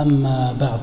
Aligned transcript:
أما 0.00 0.54
بعد 0.60 0.80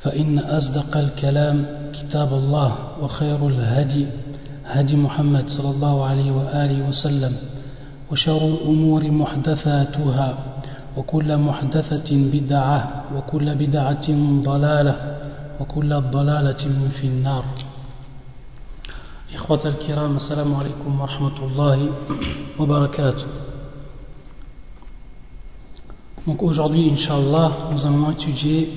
فإن 0.00 0.38
أصدق 0.38 0.96
الكلام 0.96 1.66
كتاب 1.92 2.32
الله 2.32 2.76
وخير 3.02 3.48
الهدي 3.48 4.06
هدي 4.66 4.96
محمد 4.96 5.48
صلى 5.48 5.70
الله 5.70 6.04
عليه 6.04 6.30
وآله 6.32 6.88
وسلم 6.88 7.36
وشر 8.10 8.48
الأمور 8.48 9.10
محدثاتها 9.10 10.38
وكل 10.96 11.36
محدثة 11.36 12.16
بدعة 12.32 13.02
وكل 13.16 13.54
بدعة 13.54 14.06
ضلالة 14.42 15.18
وكل 15.60 16.00
ضلالة 16.00 16.64
في 17.00 17.06
النار. 17.06 17.44
إخوة 19.34 19.60
الكرام 19.64 20.16
السلام 20.16 20.54
عليكم 20.54 21.00
ورحمة 21.00 21.38
الله 21.42 21.90
وبركاته. 22.58 23.26
Donc 26.24 26.40
aujourd'hui, 26.44 26.88
Inch'Allah, 26.88 27.50
nous 27.72 27.84
allons 27.84 28.12
étudier 28.12 28.68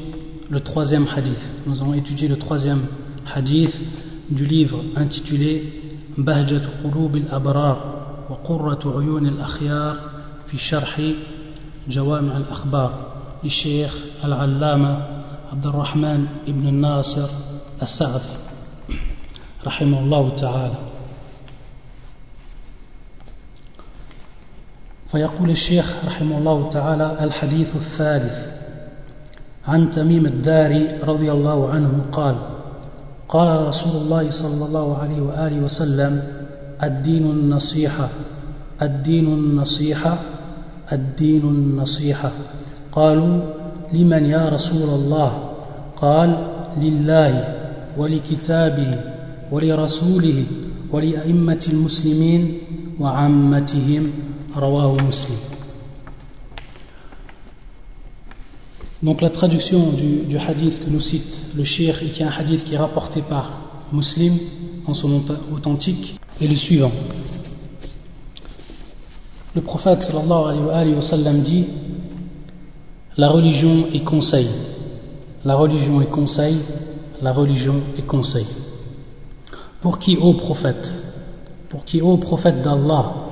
le 0.50 0.60
troisième 0.62 1.06
hadith. 1.16 1.40
Nous 1.68 1.80
allons 1.80 1.94
étudier 1.94 2.28
le 2.28 2.38
troisième 2.38 2.82
hadith 3.36 3.78
du 4.32 4.48
livre 4.48 4.80
intitulé 4.96 6.00
Bahjat 6.18 6.62
Qulub 6.82 7.18
al-Abrar 7.18 7.78
wa 8.30 8.40
Qurrat 8.44 8.80
Uyun 8.84 9.28
al-Akhyar 9.28 9.96
fi 10.48 10.58
Sharh 10.58 11.00
Jawami 11.88 12.32
al-Akhbar 12.32 12.92
li 13.44 13.50
Sheikh 13.52 13.94
al-Allama 14.24 15.06
Abdurrahman 15.52 16.28
ibn 16.48 16.68
Nasir 16.82 17.30
al-Sa'fi 17.80 18.38
rahimahullah 19.64 20.36
ta'ala. 20.36 20.95
فيقول 25.16 25.50
الشيخ 25.50 25.94
رحمه 26.06 26.38
الله 26.38 26.70
تعالى 26.70 27.18
الحديث 27.22 27.76
الثالث 27.76 28.48
عن 29.68 29.92
تميم 29.92 30.26
الداري 30.26 30.88
رضي 30.88 31.32
الله 31.32 31.70
عنه 31.70 32.06
قال 32.12 32.36
قال 33.30 33.68
رسول 33.68 34.02
الله 34.02 34.30
صلى 34.30 34.66
الله 34.66 34.98
عليه 34.98 35.22
وآله 35.22 35.60
وسلم 35.64 36.24
الدين 36.84 37.26
النصيحة 37.26 38.10
الدين 38.82 39.26
النصيحة 39.26 40.18
الدين 40.92 41.42
النصيحة. 41.42 42.32
قالوا 42.92 43.40
لمن 43.94 44.26
يا 44.26 44.50
رسول 44.50 44.90
الله؟ 44.90 45.50
قال 45.98 46.48
لله 46.82 47.56
ولكتابه 47.98 49.00
ولرسوله 49.52 50.44
ولأئمة 50.92 51.68
المسلمين 51.74 52.58
وعامتهم 53.00 54.12
Donc 59.04 59.22
la 59.22 59.30
traduction 59.30 59.92
du, 59.92 60.38
hadith 60.38 60.86
que 60.86 60.90
nous 60.90 61.02
cite 61.02 61.40
le 61.56 61.66
shir 61.66 62.02
et 62.02 62.08
qui 62.08 62.24
est 62.24 62.26
un 62.26 62.32
hadith 62.32 62.64
qui 62.64 62.76
est 62.76 62.78
rapporté 62.78 63.22
par 63.22 63.60
Muslim 63.92 64.38
en 64.88 64.94
son 64.94 65.22
authentique 65.54 66.18
est 66.42 66.48
le 66.48 66.56
suivant. 66.56 66.92
Le 69.56 69.62
prophète 69.62 70.04
sallallahu 70.04 70.70
alayhi 70.74 70.96
wa 70.96 71.02
sallam 71.02 71.42
dit 71.42 71.66
La 73.18 73.28
religion 73.28 73.88
est 73.94 74.06
conseil. 74.06 74.48
La 75.44 75.56
religion 75.56 76.02
est 76.02 76.10
conseil. 76.10 76.56
La 77.22 77.34
religion 77.34 77.76
est 77.98 78.06
conseil. 78.06 78.48
Pour 79.82 80.00
qui, 80.00 80.16
ô 80.16 80.34
prophète? 80.34 80.98
Pour 81.68 81.84
qui, 81.84 82.02
ô 82.02 82.18
prophète 82.18 82.62
d'Allah 82.62 83.25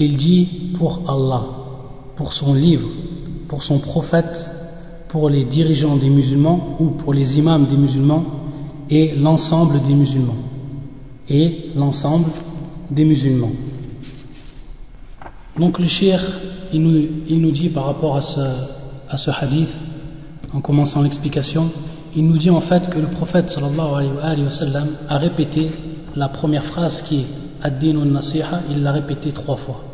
il 0.00 0.16
dit 0.16 0.48
pour 0.78 1.02
Allah, 1.08 1.44
pour 2.16 2.32
son 2.32 2.54
livre, 2.54 2.88
pour 3.48 3.62
son 3.62 3.78
prophète, 3.78 4.48
pour 5.08 5.28
les 5.28 5.44
dirigeants 5.44 5.96
des 5.96 6.08
musulmans 6.08 6.76
ou 6.80 6.86
pour 6.86 7.12
les 7.12 7.38
imams 7.38 7.66
des 7.66 7.76
musulmans 7.76 8.24
et 8.88 9.14
l'ensemble 9.14 9.80
des 9.86 9.94
musulmans. 9.94 10.36
Et 11.28 11.70
l'ensemble 11.76 12.26
des 12.90 13.04
musulmans. 13.04 13.52
Donc 15.58 15.78
le 15.78 15.86
shir, 15.86 16.20
il 16.72 16.80
nous, 16.82 17.50
dit 17.50 17.68
par 17.68 17.84
rapport 17.84 18.16
à 18.16 18.22
ce, 18.22 19.30
hadith, 19.30 19.68
en 20.54 20.60
commençant 20.60 21.02
l'explication, 21.02 21.70
il 22.16 22.26
nous 22.26 22.38
dit 22.38 22.50
en 22.50 22.60
fait 22.60 22.88
que 22.88 22.98
le 22.98 23.06
prophète 23.06 23.56
alayhi 23.58 24.42
a 25.08 25.18
répété 25.18 25.70
la 26.16 26.28
première 26.28 26.64
phrase 26.64 27.02
qui 27.02 27.20
est 27.20 27.26
Ad-din 27.62 28.06
nasiha 28.06 28.62
il 28.70 28.82
l'a 28.82 28.92
répété 28.92 29.32
trois 29.32 29.56
fois. 29.56 29.89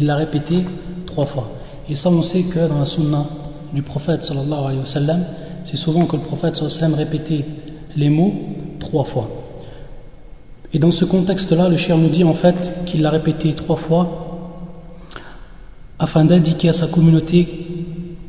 Il 0.00 0.06
l'a 0.06 0.14
répété 0.14 0.64
trois 1.06 1.26
fois. 1.26 1.50
Et 1.90 1.96
ça, 1.96 2.08
on 2.08 2.22
sait 2.22 2.42
que 2.42 2.68
dans 2.68 2.78
la 2.78 2.84
sunna 2.84 3.24
du 3.72 3.82
prophète 3.82 4.22
sallallahu 4.22 4.64
alayhi 4.64 4.78
wa 4.78 4.86
sallam, 4.86 5.24
c'est 5.64 5.76
souvent 5.76 6.06
que 6.06 6.14
le 6.14 6.22
prophète 6.22 6.54
sallallahu 6.54 6.78
alayhi 6.78 6.84
wa 6.84 6.88
sallam 6.88 6.94
répétait 6.94 7.44
les 7.96 8.08
mots 8.08 8.32
trois 8.78 9.02
fois. 9.02 9.28
Et 10.72 10.78
dans 10.78 10.92
ce 10.92 11.04
contexte-là, 11.04 11.68
le 11.68 11.76
cher 11.76 11.98
nous 11.98 12.10
dit 12.10 12.22
en 12.22 12.34
fait 12.34 12.84
qu'il 12.86 13.02
l'a 13.02 13.10
répété 13.10 13.54
trois 13.54 13.76
fois 13.76 14.28
afin 15.98 16.24
d'indiquer 16.24 16.68
à 16.68 16.72
sa 16.72 16.86
communauté, 16.86 17.66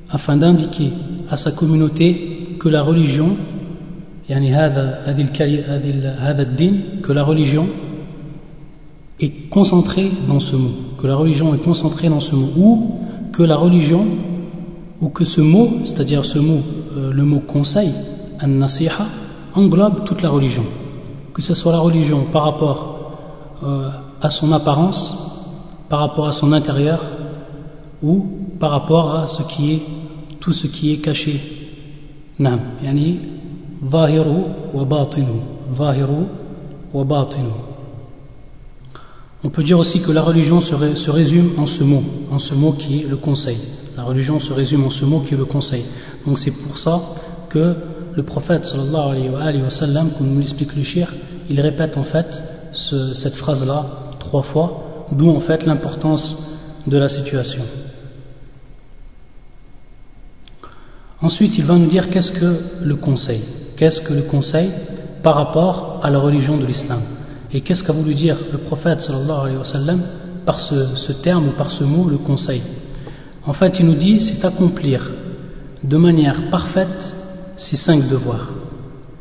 afin 0.10 0.38
d'indiquer 0.38 0.92
à 1.30 1.38
sa 1.38 1.52
communauté 1.52 2.56
que 2.60 2.68
la 2.68 2.82
religion, 2.82 3.38
que 4.28 4.34
la 7.14 7.24
religion 7.24 7.68
est 9.20 9.50
concentrée 9.50 10.12
dans 10.28 10.40
ce 10.40 10.56
mot, 10.56 10.72
que 11.02 11.08
la 11.08 11.16
religion 11.16 11.54
est 11.54 11.64
concentrée 11.64 12.10
dans 12.10 12.20
ce 12.20 12.36
mot, 12.36 12.48
ou 12.58 12.92
que 13.34 13.44
la 13.44 13.56
religion, 13.56 14.06
ou 15.02 15.10
que 15.10 15.26
ce 15.26 15.42
mot, 15.42 15.70
c'est-à-dire 15.84 16.26
ce 16.26 16.40
mot, 16.40 16.62
euh, 16.96 17.12
le 17.12 17.24
mot 17.24 17.40
conseil, 17.40 17.92
an-nasiha, 18.42 19.06
englobe 19.56 20.04
toute 20.06 20.22
la 20.22 20.30
religion. 20.30 20.64
Que 21.34 21.42
ce 21.42 21.54
soit 21.54 21.72
la 21.72 21.80
religion 21.80 22.26
par 22.32 22.44
rapport 22.44 23.00
euh, 23.64 23.90
à 24.22 24.30
son 24.30 24.52
apparence, 24.52 25.48
par 25.90 26.00
rapport 26.00 26.28
à 26.28 26.32
son 26.32 26.54
intérieur, 26.54 27.00
ou 28.02 28.26
par 28.60 28.72
rapport 28.72 29.16
à 29.16 29.28
ce 29.28 29.44
qui 29.44 29.74
est, 29.74 29.82
tout 30.40 30.54
ce 30.54 30.68
qui 30.68 30.94
est 30.94 30.98
caché. 30.98 31.40
Nam, 32.40 32.60
yani, 32.82 33.20
zahiru 33.92 34.44
wa. 34.74 34.86
On 39.44 39.50
peut 39.50 39.64
dire 39.64 39.80
aussi 39.80 40.02
que 40.02 40.12
la 40.12 40.22
religion 40.22 40.60
se, 40.60 40.76
résume 41.10 41.52
en 41.58 41.66
ce 41.66 41.84
mot, 41.84 42.04
en 42.30 42.40
ce 42.40 42.54
mot 42.54 42.74
qui 42.74 43.02
est 43.02 43.08
le 43.08 43.16
conseil. 43.16 43.58
La 43.96 44.04
religion 44.04 44.38
se 44.40 44.52
résume 44.52 44.86
en 44.86 44.90
ce 44.90 45.06
mot 45.06 45.22
qui 45.22 45.34
est 45.34 45.38
le 45.38 45.46
conseil. 45.46 45.84
Donc 46.26 46.38
c'est 46.38 46.52
pour 46.52 46.78
ça 46.78 47.02
que 47.50 47.76
le 48.14 48.24
prophète 48.24 48.66
sallallahu 48.66 49.36
alayhi 49.40 49.62
wa 49.62 49.70
sallam, 49.70 50.12
comme 50.18 50.28
nous 50.28 50.40
l'explique 50.40 50.76
le 50.76 50.84
shir, 50.84 51.14
il 51.50 51.62
répète 51.62 51.96
en 51.98 52.04
fait 52.04 52.42
cette 52.74 53.36
phrase-là 53.36 53.86
trois 54.20 54.44
fois, 54.44 55.08
d'où 55.12 55.30
en 55.30 55.40
fait 55.40 55.66
l'importance 55.66 56.50
de 56.86 56.98
la 56.98 57.08
situation. 57.08 57.64
Ensuite, 61.22 61.58
il 61.58 61.66
va 61.66 61.76
nous 61.76 61.88
dire 61.88 62.10
qu'est-ce 62.10 62.32
que 62.32 62.60
le 62.82 62.96
conseil 62.96 63.42
Qu'est-ce 63.78 64.02
que 64.02 64.14
le 64.14 64.22
conseil 64.22 64.70
par 65.24 65.36
rapport 65.36 66.02
à 66.04 66.10
la 66.10 66.20
religion 66.20 66.58
de 66.58 66.66
l'islam? 66.66 67.00
Et 67.54 67.62
qu'est-ce 67.62 67.84
qu'a 67.84 67.94
voulu 67.94 68.14
dire 68.14 68.38
le 68.52 68.58
prophète 68.58 69.02
sallallahu 69.02 69.40
alayhi 69.42 69.58
wa 69.58 69.96
par 70.46 70.60
ce, 70.60 71.12
terme 71.12 71.48
ou 71.48 71.52
par 71.52 71.72
ce 71.72 71.84
mot, 71.84 72.08
le 72.10 72.18
conseil? 72.18 72.62
En 73.46 73.54
fait, 73.54 73.80
il 73.80 73.88
nous 73.88 73.96
dit 73.96 74.20
c'est 74.20 74.46
accomplir 74.46 75.10
de 75.84 75.98
manière 75.98 76.50
parfaite 76.50 77.14
ces 77.58 77.78
cinq 77.78 78.08
devoirs. 78.08 78.50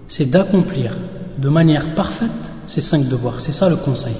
C'est 0.08 0.30
d'accomplir 0.30 0.92
de 1.38 1.48
manière 1.48 1.94
parfaite 1.94 2.30
ces 2.66 2.80
cinq 2.80 3.08
devoirs. 3.08 3.40
C'est 3.40 3.52
ça 3.52 3.70
le 3.70 3.76
conseil. 3.76 4.16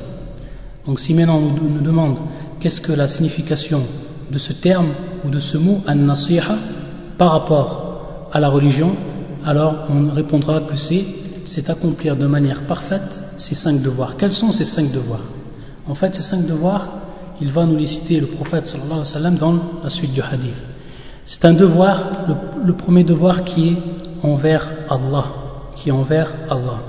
Donc 0.87 1.00
si 1.00 1.12
maintenant 1.12 1.38
on 1.38 1.75
nous 1.75 1.81
demande 1.81 2.16
qu'est-ce 2.60 2.81
que 2.81 2.93
la 2.93 3.08
signification 3.08 3.82
de 4.31 4.38
ce 4.38 4.52
terme 4.52 4.88
ou 5.25 5.31
de 5.31 5.38
ce 5.38 5.58
mot 5.58 5.82
an-nasiha 5.87 6.56
par 7.19 7.32
rapport 7.32 8.28
à 8.32 8.40
la 8.40 8.49
religion, 8.49 8.94
alors 9.44 9.87
on 9.90 10.10
répondra 10.10 10.60
que 10.60 10.76
c'est 10.76 11.05
c'est 11.49 11.71
accomplir 11.71 12.15
de 12.17 12.27
manière 12.27 12.62
parfaite 12.65 13.23
ces 13.39 13.55
cinq 13.55 13.81
devoirs. 13.83 14.17
Quels 14.19 14.35
sont 14.35 14.53
ces 14.53 14.67
cinq 14.67 14.93
devoirs? 14.93 15.25
En 15.87 15.95
fait, 15.95 16.15
ces 16.15 16.23
cinq 16.23 16.47
devoirs, 16.47 16.89
il 17.41 17.50
va 17.50 17.65
nous 17.65 17.77
les 17.77 17.87
citer 17.87 18.21
le 18.21 18.27
prophète 18.27 18.67
sallallahu 18.67 18.91
alayhi 18.91 19.00
wa 19.00 19.05
sallam 19.06 19.35
dans 19.37 19.55
la 19.83 19.89
suite 19.89 20.12
du 20.12 20.21
hadith. 20.21 20.55
C'est 21.25 21.47
un 21.47 21.55
devoir, 21.55 22.27
le, 22.65 22.73
premier 22.75 23.03
devoir 23.03 23.45
qui 23.45 23.71
est 23.71 23.77
envers 24.23 24.69
Allah, 24.91 25.25
qui 25.75 25.89
est 25.89 25.93
envers 25.93 26.31
Allah. 26.50 26.83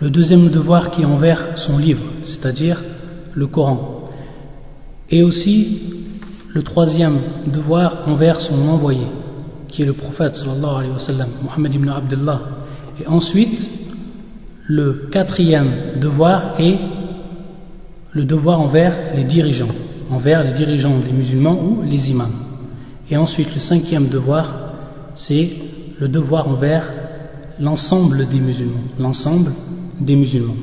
Le 0.00 0.08
deuxième 0.08 0.48
devoir 0.48 0.90
qui 0.90 1.02
est 1.02 1.04
envers 1.04 1.56
son 1.56 1.78
livre, 1.78 2.04
c'est-à-dire 2.22 2.80
le 3.34 3.46
Coran. 3.48 4.08
Et 5.10 5.24
aussi 5.24 5.94
le 6.48 6.62
troisième 6.62 7.18
devoir 7.46 8.04
envers 8.06 8.40
son 8.40 8.68
envoyé, 8.68 9.06
qui 9.68 9.82
est 9.82 9.86
le 9.86 9.94
prophète 9.94 10.36
sallallahu 10.36 10.76
alayhi 10.76 10.92
wa 10.92 10.98
sallam, 11.00 11.28
Muhammad 11.42 11.74
ibn 11.74 11.88
Abdullah. 11.88 12.40
Et 13.02 13.06
ensuite, 13.08 13.68
le 14.68 14.92
quatrième 15.10 15.98
devoir 16.00 16.60
est 16.60 16.78
le 18.12 18.24
devoir 18.24 18.60
envers 18.60 18.94
les 19.16 19.24
dirigeants, 19.24 19.74
envers 20.10 20.44
les 20.44 20.52
dirigeants 20.52 20.98
des 21.00 21.10
musulmans 21.10 21.58
ou 21.60 21.82
les 21.82 22.10
imams. 22.10 22.36
Et 23.10 23.16
ensuite, 23.16 23.52
le 23.54 23.60
cinquième 23.60 24.06
devoir, 24.06 24.54
c'est 25.16 25.50
le 25.98 26.06
devoir 26.06 26.46
envers 26.46 26.92
l'ensemble 27.58 28.28
des 28.28 28.38
musulmans, 28.38 28.84
l'ensemble 29.00 29.50
des 29.98 30.14
musulmans. 30.14 30.56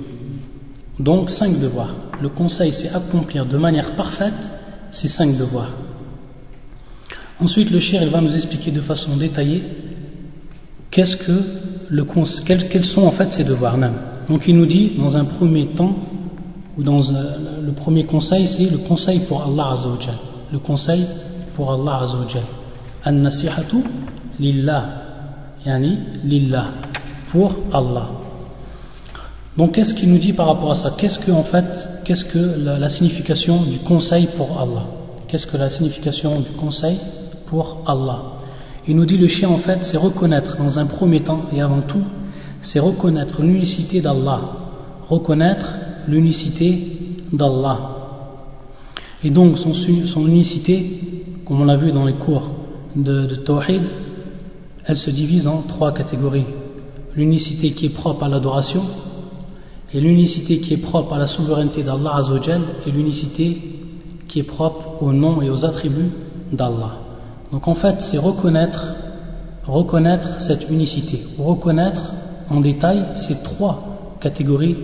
Donc, 0.98 1.30
cinq 1.30 1.60
devoirs. 1.60 1.94
Le 2.22 2.30
conseil, 2.30 2.72
c'est 2.72 2.96
accomplir 2.96 3.46
de 3.46 3.58
manière 3.58 3.92
parfaite 3.92 4.50
ces 4.92 5.10
cinq 5.10 5.38
devoirs. 5.38 5.74
Ensuite, 7.42 7.72
le 7.72 7.80
il 7.80 8.10
va 8.10 8.22
nous 8.22 8.34
expliquer 8.34 8.72
de 8.72 8.82
façon 8.82 9.18
détaillée 9.18 9.64
qu'est-ce 10.90 11.18
que 11.18 11.69
quels, 12.46 12.86
sont 12.86 13.04
en 13.04 13.12
fait 13.12 13.34
ces 13.34 13.44
devoirs. 13.44 13.78
Donc, 14.28 14.48
il 14.48 14.56
nous 14.58 14.66
dit, 14.66 14.92
dans 14.98 15.18
un 15.18 15.26
premier 15.26 15.66
temps, 15.66 15.96
ou 16.78 16.84
dans 16.84 17.12
un, 17.14 17.26
le 17.66 17.72
premier 17.72 18.06
conseil, 18.06 18.48
c'est 18.48 18.70
le 18.70 18.78
conseil 18.78 19.20
pour 19.20 19.44
Allah 19.44 19.72
Azzawajal. 19.74 20.16
Le 20.52 20.60
conseil 20.60 21.06
pour 21.56 21.72
Allah 21.74 22.04
Azzawajal. 22.04 22.44
An-nasihatu 23.06 23.78
lillah. 24.40 24.86
Yani 25.66 25.98
lillah. 26.24 26.68
Pour 27.28 27.52
Allah. 27.74 28.08
Donc 29.58 29.74
qu'est-ce 29.74 29.94
qu'il 29.94 30.10
nous 30.10 30.20
dit 30.20 30.32
par 30.32 30.48
rapport 30.48 30.72
à 30.72 30.76
ça? 30.76 30.94
Qu'est-ce 30.98 31.20
que 31.20 31.32
en 31.32 31.44
fait, 31.44 31.90
qu'est-ce 32.06 32.24
que 32.24 32.40
la, 32.40 32.88
signification 32.88 33.62
du 33.64 33.80
conseil 33.80 34.28
pour 34.38 34.58
Allah? 34.58 34.86
Qu'est-ce 35.28 35.48
que 35.48 35.58
la 35.58 35.70
signification 35.70 36.40
du 36.40 36.52
conseil 36.52 36.98
pour 37.48 37.84
Allah? 37.86 38.39
Il 38.90 38.96
nous 38.96 39.06
dit 39.06 39.18
le 39.18 39.28
chien 39.28 39.50
en 39.50 39.58
fait, 39.58 39.86
c'est 39.86 39.98
reconnaître 39.98 40.58
dans 40.58 40.80
un 40.80 40.88
premier 40.88 41.22
temps 41.22 41.44
et 41.54 41.62
avant 41.62 41.82
tout, 41.82 42.02
c'est 42.64 42.80
reconnaître 42.80 43.44
l'unicité 43.44 44.02
d'Allah, 44.02 44.42
reconnaître 45.08 45.76
l'unicité 46.08 46.98
d'Allah. 47.32 47.98
Et 49.24 49.30
donc 49.30 49.60
son, 49.60 49.74
unicité, 50.26 51.36
comme 51.46 51.62
on 51.62 51.66
l'a 51.66 51.78
vu 51.78 51.92
dans 51.92 52.08
les 52.08 52.14
cours 52.14 52.56
de, 52.96 53.28
de 53.28 53.38
elle 54.86 54.98
se 54.98 55.12
divise 55.12 55.46
en 55.46 55.62
trois 55.62 55.94
catégories. 55.94 56.48
L'unicité 57.16 57.74
qui 57.74 57.86
est 57.86 57.90
propre 57.90 58.24
à 58.24 58.30
l'adoration, 58.30 58.82
et 59.94 60.00
l'unicité 60.02 60.62
qui 60.62 60.74
est 60.74 60.78
propre 60.78 61.14
à 61.14 61.20
la 61.20 61.28
souveraineté 61.28 61.84
d'Allah 61.84 62.16
Azzawajal 62.16 62.62
et 62.88 62.92
l'unicité 62.92 63.56
qui 64.28 64.40
est 64.40 64.44
propre 64.44 65.04
aux 65.04 65.14
noms 65.14 65.44
et 65.44 65.50
aux 65.52 65.64
attributs 65.64 66.10
d'Allah. 66.52 67.09
Donc 67.52 67.68
en 67.68 67.76
fait, 67.76 68.02
c'est 68.02 68.18
reconnaître, 68.18 68.96
reconnaître 69.66 70.42
cette 70.42 70.70
unicité, 70.70 71.26
reconnaître 71.38 72.14
en 72.50 72.60
détail 72.60 73.06
ces 73.14 73.42
trois 73.42 74.18
catégories 74.20 74.78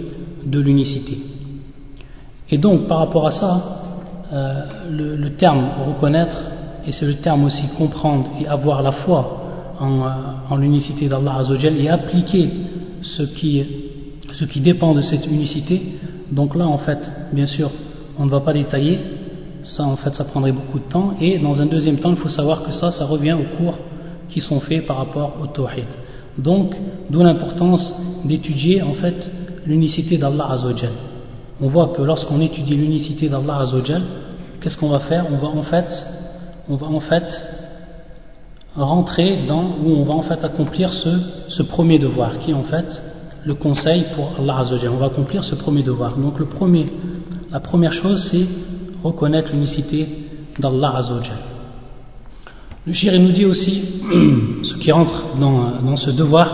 de 0.45 0.59
l'unicité. 0.59 1.19
Et 2.51 2.57
donc 2.57 2.87
par 2.87 2.99
rapport 2.99 3.27
à 3.27 3.31
ça, 3.31 3.81
euh, 4.33 4.63
le, 4.89 5.29
terme 5.29 5.65
reconnaître, 5.87 6.37
et 6.87 6.91
c'est 6.91 7.05
le 7.05 7.15
terme 7.15 7.45
aussi 7.45 7.67
comprendre 7.77 8.29
et 8.39 8.47
avoir 8.47 8.81
la 8.83 8.91
foi 8.91 9.41
en, 9.79 10.01
euh, 10.01 10.09
en 10.49 10.57
l'unicité 10.57 11.07
d'Allah 11.07 11.37
Azzawajal 11.39 11.77
et 11.77 11.89
appliquer 11.89 12.49
ce 13.01 13.23
qui 13.23 13.63
ce 14.35 14.43
qui 14.43 14.59
dépend 14.59 14.93
de 14.93 15.01
cette 15.01 15.27
unicité. 15.27 15.81
Donc 16.31 16.55
là, 16.55 16.67
en 16.67 16.77
fait, 16.77 17.11
bien 17.31 17.45
sûr, 17.45 17.71
on 18.19 18.25
ne 18.25 18.29
va 18.29 18.41
pas 18.41 18.53
détailler. 18.53 18.99
Ça, 19.65 19.83
en 19.83 19.95
fait, 19.95 20.13
ça 20.13 20.23
prendrait 20.23 20.51
beaucoup 20.51 20.77
de 20.77 20.83
temps. 20.83 21.15
Et 21.19 21.39
dans 21.39 21.61
un 21.61 21.65
deuxième 21.65 21.97
temps, 21.97 22.11
il 22.11 22.15
faut 22.15 22.29
savoir 22.29 22.61
que 22.61 22.71
ça, 22.71 22.91
ça 22.91 23.05
revient 23.05 23.33
aux 23.33 23.57
cours 23.57 23.79
qui 24.29 24.39
sont 24.39 24.59
faits 24.59 24.85
par 24.85 24.97
rapport 24.97 25.33
au 25.41 25.47
tawhid. 25.47 25.87
Donc, 26.37 26.75
d'où 27.09 27.23
l'importance 27.23 27.95
d'étudier, 28.25 28.83
en 28.83 28.93
fait, 28.93 29.31
l'unicité 29.65 30.17
d'Allah 30.17 30.51
Azzawajal. 30.51 30.91
On 31.61 31.67
voit 31.67 31.87
que 31.87 32.03
lorsqu'on 32.03 32.41
étudie 32.41 32.75
l'unicité 32.75 33.27
d'Allah 33.27 33.59
Azzawajal, 33.61 34.03
qu'est-ce 34.61 34.77
qu'on 34.77 34.89
va 34.89 34.99
faire? 34.99 35.25
On 35.31 35.37
va 35.37 35.47
en 35.47 35.63
fait, 35.63 36.05
on 36.69 36.75
va 36.75 36.87
en 36.87 36.99
fait 36.99 37.41
rentrer 38.75 39.45
dans, 39.47 39.63
ou 39.83 39.95
on 39.97 40.03
va 40.03 40.13
en 40.13 40.21
fait 40.21 40.43
accomplir 40.43 40.93
ce, 40.93 41.09
ce 41.47 41.63
premier 41.63 41.97
devoir, 41.97 42.37
qui 42.37 42.51
est 42.51 42.55
en 42.55 42.63
fait 42.63 43.01
le 43.45 43.55
conseil 43.55 44.03
pour 44.15 44.33
Allah 44.39 44.59
Azzawajal. 44.59 44.91
On 44.93 44.97
va 44.97 45.07
accomplir 45.07 45.43
ce 45.43 45.55
premier 45.55 45.81
devoir. 45.81 46.17
Donc 46.17 46.37
le 46.37 46.45
premier, 46.45 46.85
la 47.51 47.59
première 47.59 47.93
chose, 47.93 48.23
c'est 48.23 48.45
reconnaître 49.05 49.51
l'unicité 49.53 50.07
d'Allah 50.59 50.95
Azzawajal. 50.97 51.37
Le 52.87 52.93
shir 52.93 53.19
nous 53.19 53.31
dit 53.31 53.45
aussi, 53.45 53.83
ce 54.63 54.73
qui 54.75 54.91
rentre 54.91 55.23
dans, 55.39 55.95
ce 55.95 56.09
devoir, 56.09 56.47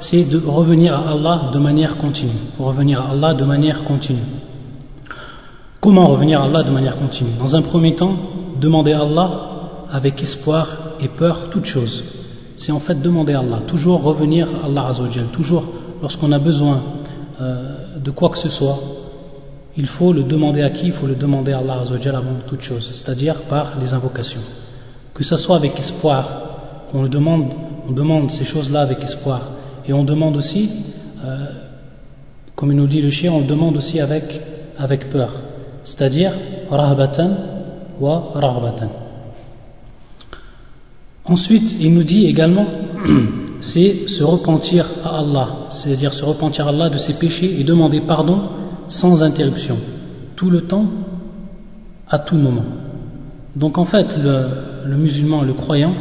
c'est 0.00 0.24
de 0.24 0.40
revenir 0.44 0.94
à 0.94 1.12
Allah 1.12 1.50
de 1.52 1.58
manière 1.58 1.96
continue. 1.96 2.32
Revenir 2.58 3.00
à 3.00 3.10
Allah 3.10 3.34
de 3.34 3.44
manière 3.44 3.84
continue. 3.84 4.26
Comment 5.80 6.08
revenir 6.08 6.40
à 6.42 6.46
Allah 6.46 6.62
de 6.64 6.70
manière 6.70 6.96
continue? 6.96 7.30
Dans 7.38 7.54
un 7.54 7.62
premier 7.62 7.94
temps, 7.94 8.16
demander 8.60 8.92
à 8.92 9.02
Allah 9.02 9.30
avec 9.92 10.22
espoir 10.22 10.66
et 11.00 11.08
peur 11.08 11.48
toute 11.50 11.66
chose. 11.66 12.02
C'est 12.56 12.72
en 12.72 12.80
fait 12.80 13.00
demander 13.00 13.34
à 13.34 13.40
Allah, 13.40 13.60
toujours 13.66 14.02
revenir 14.02 14.48
à 14.62 14.66
Allah 14.66 14.88
Azzawajal, 14.88 15.26
toujours 15.26 15.64
lorsqu'on 16.02 16.32
a 16.32 16.38
besoin 16.38 16.82
euh, 17.40 17.98
de 17.98 18.10
quoi 18.10 18.30
que 18.30 18.38
ce 18.38 18.48
soit, 18.48 18.78
il 19.76 19.86
faut 19.86 20.12
le 20.12 20.22
demander 20.22 20.62
à 20.62 20.70
qui? 20.70 20.86
Il 20.86 20.92
faut 20.92 21.06
le 21.06 21.16
demander 21.16 21.52
à 21.52 21.58
Allah 21.58 21.80
Azzawajal 21.80 22.14
avant 22.14 22.34
toute 22.46 22.62
chose, 22.62 22.88
c'est-à-dire 22.92 23.42
par 23.42 23.78
les 23.80 23.92
invocations. 23.92 24.40
Que 25.14 25.24
ce 25.24 25.36
soit 25.36 25.56
avec 25.56 25.78
espoir, 25.78 26.28
qu'on 26.90 27.02
le 27.02 27.08
demande, 27.08 27.52
on 27.88 27.92
demande 27.92 28.30
ces 28.30 28.44
choses-là 28.44 28.82
avec 28.82 29.02
espoir, 29.02 29.40
et 29.86 29.92
on 29.92 30.04
demande 30.04 30.36
aussi, 30.36 30.70
euh, 31.24 31.46
comme 32.54 32.70
il 32.70 32.76
nous 32.76 32.86
dit 32.86 33.02
le 33.02 33.10
chien, 33.10 33.32
on 33.32 33.40
le 33.40 33.46
demande 33.46 33.76
aussi 33.76 34.00
avec, 34.00 34.40
avec 34.78 35.10
peur, 35.10 35.32
c'est-à-dire 35.82 36.32
rahbatan 36.70 37.30
wa 38.00 38.30
rahbatan. 38.34 38.90
Ensuite, 41.24 41.76
il 41.80 41.94
nous 41.94 42.02
dit 42.02 42.26
également 42.26 42.66
c'est 43.60 44.08
se 44.08 44.22
repentir 44.22 44.86
à 45.04 45.18
Allah, 45.18 45.48
c'est-à-dire 45.70 46.12
se 46.14 46.24
repentir 46.24 46.66
à 46.66 46.70
Allah 46.70 46.90
de 46.90 46.98
ses 46.98 47.14
péchés 47.14 47.60
et 47.60 47.64
demander 47.64 48.00
pardon 48.00 48.42
sans 48.88 49.22
interruption, 49.22 49.76
tout 50.36 50.50
le 50.50 50.62
temps, 50.62 50.86
à 52.08 52.18
tout 52.18 52.36
moment. 52.36 52.64
Donc 53.56 53.78
en 53.78 53.84
fait, 53.84 54.06
le, 54.16 54.46
le 54.86 54.96
musulman, 54.96 55.42
le 55.42 55.54
croyant, 55.54 55.94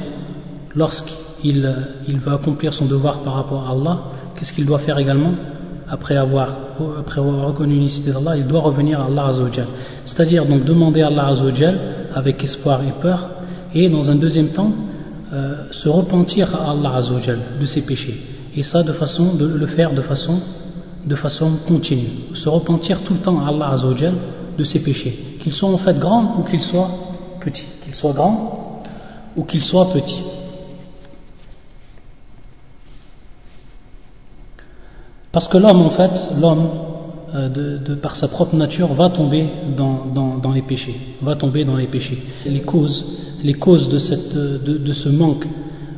lorsqu'il 0.76 1.76
il 2.08 2.20
va 2.20 2.34
accomplir 2.34 2.74
son 2.74 2.86
devoir 2.86 3.20
par 3.20 3.34
rapport 3.34 3.68
à 3.68 3.72
Allah, 3.72 4.04
qu'est-ce 4.36 4.54
qu'il 4.54 4.66
doit 4.66 4.80
faire 4.80 4.98
également? 4.98 5.34
Après 5.90 6.16
avoir, 6.16 6.58
après 7.00 7.20
avoir 7.20 7.48
reconnu 7.48 7.74
l'unicité 7.76 8.12
d'Allah, 8.12 8.38
il 8.38 8.48
doit 8.48 8.62
revenir 8.62 9.02
à 9.02 9.06
Allah 9.06 9.28
Azzawajal. 9.28 9.68
C'est-à-dire 10.06 10.46
donc 10.46 10.64
demander 10.64 11.02
à 11.02 11.08
Allah 11.08 11.28
Azzawajal 11.28 11.78
avec 12.16 12.44
espoir 12.44 12.82
et 12.82 13.02
peur, 13.02 13.30
et 13.76 13.90
dans 13.90 14.10
un 14.10 14.16
deuxième 14.16 14.50
temps, 14.50 14.72
euh, 15.34 15.56
se 15.72 15.90
repentir 15.90 16.56
à 16.56 16.72
Allah 16.72 16.96
Azzawajal 16.96 17.40
de 17.60 17.66
ses 17.66 17.82
péchés. 17.82 18.20
Et 18.56 18.64
ça, 18.64 18.84
de 18.84 18.92
façon, 18.92 19.34
de 19.34 19.46
le 19.46 19.66
faire 19.68 19.94
de 19.94 20.02
façon, 20.02 20.40
de 21.06 21.16
façon 21.16 21.52
continue, 21.68 22.08
se 22.34 22.50
repentir 22.50 23.04
tout 23.04 23.14
le 23.14 23.20
temps 23.20 23.40
à 23.40 23.50
Allah 23.50 23.70
Azzawajal 23.70 24.14
de 24.58 24.64
ses 24.64 24.82
péchés, 24.82 25.38
qu'ils 25.42 25.54
soient 25.54 25.70
en 25.70 25.78
fait 25.78 26.00
grands 26.00 26.36
ou 26.40 26.44
qu'ils 26.44 26.62
soient 26.62 26.90
petits, 27.40 27.66
qu'ils 27.84 27.96
soient 27.96 28.14
grands 28.14 28.84
ou 29.36 29.44
qu'ils 29.44 29.64
soient 29.64 29.92
petits. 29.92 30.24
Parce 35.34 35.48
que 35.48 35.58
l'homme, 35.58 35.82
en 35.82 35.90
fait, 35.90 36.30
l'homme, 36.40 36.70
euh, 37.34 37.50
de, 37.80 37.96
par 37.96 38.16
sa 38.16 38.28
propre 38.28 38.56
nature, 38.56 38.94
va 38.94 39.10
tomber 39.10 39.50
dans, 39.76 40.54
les 40.54 40.62
péchés, 40.62 40.96
va 41.24 41.36
tomber 41.36 41.66
dans 41.66 41.76
les 41.76 41.88
péchés. 41.88 42.22
Les 42.46 42.62
causes, 42.62 43.18
les 43.44 43.56
causes 43.56 43.90
de, 43.90 44.78
de, 44.78 44.94
ce 44.94 45.10
manque, 45.10 45.48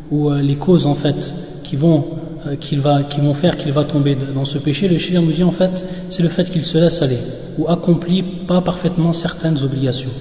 ou 0.10 0.30
euh, 0.30 0.42
les 0.42 0.56
causes, 0.56 0.88
en 0.88 0.96
fait, 0.96 1.34
qui 1.66 1.76
vont 1.76 2.06
qu'il 2.60 2.80
va, 2.80 3.04
qui 3.04 3.22
vont 3.22 3.34
faire 3.34 3.58
qu'il 3.58 3.72
va 3.72 3.84
tomber 3.84 4.16
dans 4.16 4.46
ce 4.46 4.58
péché, 4.58 4.88
le 4.88 4.98
shir 4.98 5.22
nous 5.22 5.32
dit, 5.32 5.44
en 5.44 5.52
fait, 5.52 5.86
c'est 6.10 6.24
le 6.24 6.30
fait 6.30 6.50
qu'il 6.50 6.66
se 6.66 6.78
laisse 6.78 7.02
aller, 7.02 7.18
ou 7.58 7.68
accomplit 7.68 8.24
pas 8.24 8.62
parfaitement 8.62 9.14
certaines 9.14 9.64
obligations. 9.64 10.12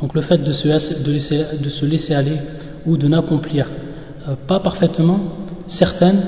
Donc 0.00 0.14
le 0.14 0.20
fait 0.20 0.38
de 0.38 0.52
se, 0.52 1.84
laisser, 1.86 2.14
aller, 2.14 2.36
ou 2.86 2.96
de 2.96 3.08
n'accomplir 3.08 3.68
pas 4.46 4.60
parfaitement 4.60 5.20
certaines 5.66 6.20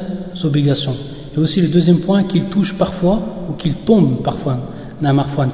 obligations. 0.44 0.94
Et 1.34 1.38
aussi 1.38 1.60
le 1.60 1.68
deuxième 1.68 1.98
point, 1.98 2.22
qu'il 2.22 2.44
touche 2.44 2.74
parfois, 2.74 3.20
ou 3.50 3.52
qu'il 3.52 3.74
tombe 3.74 4.22
parfois, 4.22 4.58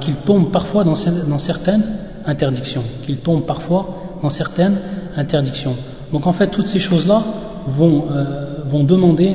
qu'il 0.01 0.15
tombe 0.15 0.51
parfois 0.51 0.85
dans, 0.85 0.95
certaines 0.95 1.83
interdictions, 2.27 2.85
qu'il 3.05 3.17
tombe 3.17 3.45
parfois 3.45 4.19
dans 4.23 4.31
certaines 4.31 4.79
interdictions. 5.17 5.75
Donc 6.13 6.27
en 6.27 6.33
fait, 6.33 6.49
toutes 6.49 6.67
ces 6.67 6.79
choses-là 6.79 7.25
vont, 7.67 8.05
euh, 8.13 8.59
vont 8.69 8.85
demander 8.85 9.35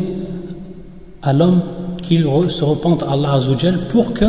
à 1.22 1.34
l'homme 1.34 1.62
qu'il 2.02 2.26
se 2.50 2.64
repente 2.64 3.04
à 3.04 3.12
Allah 3.12 3.40
pour 3.90 4.14
que 4.14 4.26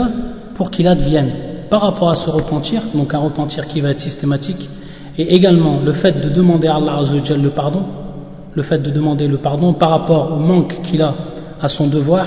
pour 0.54 0.70
qu'il 0.70 0.88
advienne. 0.88 1.30
Par 1.70 1.82
rapport 1.82 2.10
à 2.10 2.14
se 2.16 2.30
repentir, 2.30 2.82
donc 2.94 3.14
un 3.14 3.18
repentir 3.18 3.68
qui 3.68 3.80
va 3.80 3.90
être 3.90 4.00
systématique, 4.00 4.68
et 5.18 5.34
également 5.34 5.80
le 5.84 5.92
fait 5.92 6.20
de 6.20 6.28
demander 6.28 6.68
à 6.68 6.76
Allah 6.76 7.02
le 7.02 7.50
pardon, 7.50 7.82
le 8.54 8.62
fait 8.62 8.78
de 8.78 8.90
demander 8.90 9.28
le 9.28 9.36
pardon 9.36 9.74
par 9.74 9.90
rapport 9.90 10.32
au 10.32 10.36
manque 10.36 10.80
qu'il 10.82 11.02
a 11.02 11.14
à 11.60 11.68
son 11.68 11.86
devoir, 11.88 12.26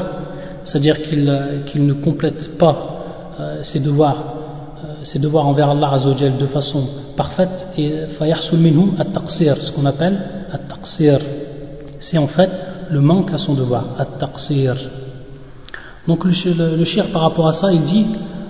c'est-à-dire 0.64 1.02
qu'il 1.02 1.86
ne 1.86 1.94
complète 1.94 2.58
pas 2.58 3.04
euh, 3.40 3.64
ses 3.64 3.80
devoirs 3.80 4.36
euh, 4.84 4.88
ses 5.04 5.20
devoirs 5.20 5.48
envers 5.48 5.70
Allah 5.70 5.94
Azzawajal 5.94 6.38
de 6.38 6.46
façon 6.48 6.88
parfaite 7.16 7.68
et 7.78 7.92
fayahsul 8.10 8.60
minhum 8.60 8.94
at-taqsir 9.00 9.56
ce 9.58 9.72
qu'on 9.72 9.86
appelle 9.86 10.20
at-taqsir. 10.52 11.20
C'est 12.00 12.18
en 12.18 12.28
fait 12.28 12.50
le 12.92 13.02
manque 13.02 13.34
à 13.34 13.38
son 13.38 13.54
devoir 13.54 13.86
at-taqsir. 13.98 14.76
Donc 16.08 16.26
le, 16.26 16.78
le, 16.78 16.86
shir 16.86 17.06
par 17.08 17.22
rapport 17.22 17.48
à 17.48 17.54
ça 17.54 17.72
il 17.72 17.84
dit 17.84 18.06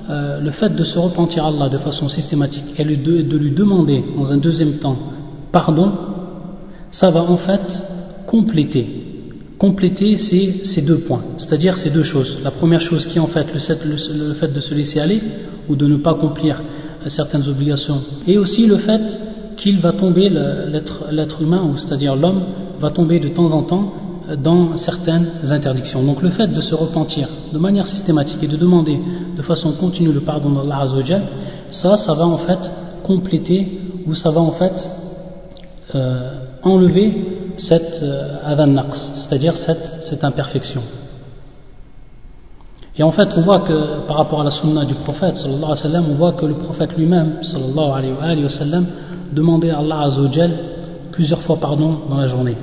le 0.09 0.51
fait 0.51 0.75
de 0.75 0.83
se 0.83 0.99
repentir 0.99 1.45
à 1.45 1.49
Allah 1.49 1.69
de 1.69 1.77
façon 1.77 2.09
systématique 2.09 2.65
et 2.77 2.83
de, 2.83 3.21
de 3.21 3.37
lui 3.37 3.51
demander 3.51 4.03
dans 4.17 4.33
un 4.33 4.37
deuxième 4.37 4.73
temps 4.73 4.97
pardon 5.51 5.91
ça 6.91 7.09
va 7.09 7.21
en 7.21 7.37
fait 7.37 7.83
compléter. 8.27 8.85
Compléter 9.57 10.17
ces, 10.17 10.81
deux 10.81 10.97
points, 10.97 11.21
c'est-à-dire 11.37 11.77
ces 11.77 11.89
deux 11.89 12.03
choses. 12.03 12.39
La 12.43 12.51
première 12.51 12.81
chose 12.81 13.05
qui 13.05 13.17
est 13.17 13.21
en 13.21 13.27
fait 13.27 13.47
le, 13.53 14.33
fait 14.33 14.51
de 14.51 14.59
se 14.59 14.73
laisser 14.73 14.99
aller 14.99 15.21
ou 15.69 15.75
de 15.75 15.85
ne 15.85 15.97
pas 15.97 16.11
accomplir 16.11 16.61
euh, 17.05 17.09
certaines 17.09 17.47
obligations, 17.47 18.01
et 18.27 18.37
aussi 18.39 18.65
le 18.65 18.77
fait 18.77 19.19
qu'il 19.57 19.79
va 19.79 19.91
tomber, 19.91 20.29
l'être 20.29 21.41
humain, 21.41 21.61
ou 21.63 21.77
c'est-à-dire 21.77 22.15
l'homme, 22.15 22.41
va 22.79 22.89
tomber 22.89 23.19
de 23.19 23.27
temps 23.27 23.53
en 23.53 23.61
temps 23.61 23.93
euh, 23.93 24.00
dans 24.35 24.77
certaines 24.77 25.27
interdictions. 25.49 26.03
Donc 26.03 26.21
le 26.21 26.29
fait 26.29 26.47
de 26.47 26.61
se 26.61 26.75
repentir 26.75 27.27
de 27.51 27.57
manière 27.57 27.87
systématique 27.87 28.43
et 28.43 28.47
de 28.47 28.57
demander 28.57 28.99
de 29.35 29.41
façon 29.41 29.71
continue 29.71 30.11
le 30.11 30.21
pardon 30.21 30.51
d'Allah 30.51 30.81
Azzawajal, 30.81 31.23
ça, 31.69 31.97
ça 31.97 32.13
va 32.13 32.25
en 32.25 32.37
fait 32.37 32.71
compléter 33.03 33.81
ou 34.07 34.13
ça 34.13 34.31
va 34.31 34.41
en 34.41 34.51
fait 34.51 34.87
euh, 35.95 36.31
enlever 36.63 37.39
cette 37.57 38.01
euh, 38.03 38.37
c'est-à-dire 38.91 39.55
cette, 39.55 39.97
cette 40.01 40.23
imperfection. 40.23 40.81
Et 42.97 43.03
en 43.03 43.11
fait, 43.11 43.29
on 43.37 43.41
voit 43.41 43.59
que 43.59 44.01
par 44.07 44.17
rapport 44.17 44.41
à 44.41 44.43
la 44.43 44.51
sunna 44.51 44.83
du 44.85 44.93
prophète, 44.93 45.45
alayhi 45.45 45.61
wa 45.61 46.01
on 46.09 46.13
voit 46.13 46.33
que 46.33 46.45
le 46.45 46.55
prophète 46.55 46.97
lui-même, 46.97 47.41
sallallahu 47.41 48.15
alayhi 48.21 48.43
wa 48.43 48.49
sallam, 48.49 48.85
demandait 49.31 49.71
à 49.71 49.79
Allah 49.79 50.01
azawajal 50.01 50.51
plusieurs 51.11 51.39
fois 51.39 51.57
pardon 51.57 51.99
dans 52.09 52.17
la 52.17 52.25
journée. 52.25 52.57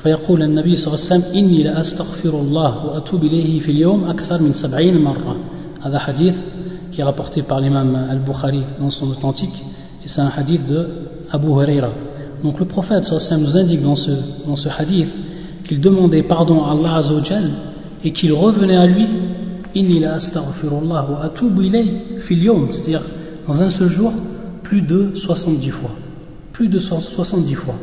فيقول 0.00 0.42
النبي 0.42 0.76
صلى 0.76 0.94
الله 0.94 1.06
عليه 1.06 1.24
وسلم 1.24 1.34
إني 1.34 1.62
لأستغفر 1.62 2.40
الله 2.40 2.86
وأتوب 2.86 3.24
إليه 3.24 3.60
في 3.60 3.70
اليوم 3.70 4.04
أكثر 4.04 4.42
من 4.42 4.52
سبعين 4.54 5.02
مرة 5.02 5.36
هذا 5.82 5.98
hadith 5.98 6.34
qui 6.92 7.00
est 7.00 7.04
rapporté 7.04 7.42
par 7.42 7.60
l'imam 7.60 7.96
al-Bukhari 8.10 8.62
dans 8.78 8.90
son 8.90 9.08
authentique 9.10 9.64
et 10.04 10.08
c'est 10.08 10.20
un 10.20 10.30
hadith 10.36 10.66
de 10.68 10.88
Abu 11.32 11.48
Huraira 11.48 11.90
donc 12.44 12.60
le 12.60 12.66
prophète 12.66 13.04
sallam 13.04 13.42
nous 13.42 13.56
indique 13.56 13.82
dans 13.82 13.96
ce, 13.96 14.10
dans 14.46 14.56
ce 14.56 14.68
hadith 14.68 15.08
qu'il 15.64 15.80
demandait 15.80 16.22
pardon 16.22 16.64
à 16.64 16.72
Allah 16.72 16.96
Azzawajal 16.96 17.50
et 18.04 18.12
qu'il 18.12 18.32
revenait 18.32 18.76
à 18.76 18.86
lui 18.86 19.08
c'est-à-dire 22.70 23.02
dans 23.46 23.62
un 23.62 23.70
seul 23.70 23.88
jour 23.88 24.12
plus 24.62 24.82
de 24.82 25.10
70 25.14 25.70
fois 25.70 25.90
plus 26.52 26.68
de 26.68 26.78
70 26.78 27.54
fois 27.54 27.74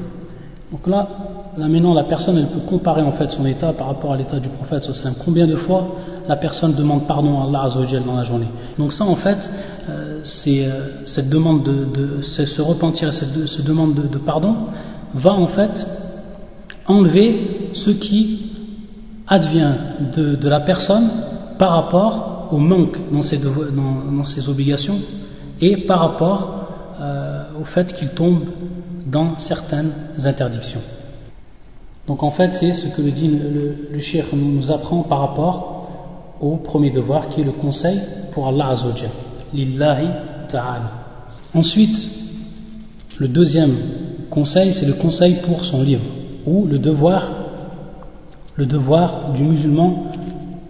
donc 0.72 0.88
là 0.88 1.27
Là 1.59 1.67
maintenant, 1.67 1.93
la 1.93 2.05
personne, 2.05 2.37
peut 2.47 2.61
comparer 2.61 3.03
en 3.03 3.11
fait 3.11 3.33
son 3.33 3.45
état 3.45 3.73
par 3.73 3.88
rapport 3.88 4.12
à 4.12 4.17
l'état 4.17 4.38
du 4.38 4.49
prophète 4.49 4.88
Combien 5.25 5.49
de 5.49 5.57
fois 5.57 5.97
la 6.29 6.37
personne 6.37 6.75
demande 6.75 7.09
pardon 7.09 7.41
à 7.41 7.47
Allah 7.47 7.62
Azzawajal 7.65 8.05
dans 8.05 8.17
la 8.17 8.23
journée? 8.23 8.47
Donc 8.79 8.93
ça, 8.93 9.05
en 9.05 9.17
fait, 9.17 9.50
euh, 9.88 10.23
euh, 10.23 10.88
cette 11.05 11.29
demande 11.29 11.65
de, 11.65 12.23
se 12.23 12.62
repentir, 12.62 13.12
cette, 13.12 13.49
ce 13.49 13.62
demande 13.62 13.95
de, 13.95 14.19
pardon, 14.19 14.55
va 15.15 15.33
en 15.33 15.49
fait 15.49 15.85
enlever 16.87 17.71
ce 17.73 17.91
qui 17.91 18.53
advient 19.27 19.73
de, 20.15 20.49
la 20.49 20.61
personne 20.61 21.09
par 21.59 21.73
rapport 21.73 22.49
au 22.53 22.59
manque 22.59 22.99
dans 23.12 23.23
ses, 23.23 23.38
dans, 23.38 24.25
ses 24.25 24.49
obligations 24.49 24.99
et 25.61 25.77
par 25.77 25.99
rapport 25.99 26.69
euh, 27.00 27.43
au 27.61 27.65
fait 27.65 27.93
qu'il 27.95 28.11
tombe 28.11 28.45
dans 29.07 29.38
certaines 29.38 29.91
interdictions. 30.25 30.81
Donc 32.09 32.23
en 32.23 32.31
fait, 32.31 32.55
c'est 32.55 32.73
ce 32.73 32.87
que 32.87 33.03
le 33.03 33.11
dit 33.11 33.29
nous 33.29 34.71
apprend 34.73 35.03
par 35.03 35.21
rapport 35.21 35.91
au 36.41 36.57
premier 36.57 36.91
devoir 36.91 37.29
qui 37.29 37.43
est 37.43 37.45
le 37.45 37.53
conseil 37.53 38.00
pour 38.33 38.49
Allah 38.49 38.69
Azzawajal. 38.69 39.11
Lillahi 39.53 40.09
ta'ala. 40.49 40.91
Ensuite, 41.55 42.09
le 43.19 43.29
deuxième 43.29 43.75
conseil, 44.31 44.73
c'est 44.73 44.87
le 44.87 44.95
conseil 44.95 45.35
pour 45.47 45.65
son 45.65 45.83
livre, 45.83 46.05
ou 46.47 46.65
le 46.65 46.79
devoir, 46.79 47.31
le 48.55 48.65
devoir 48.65 49.33
du 49.35 49.43
musulman 49.43 50.07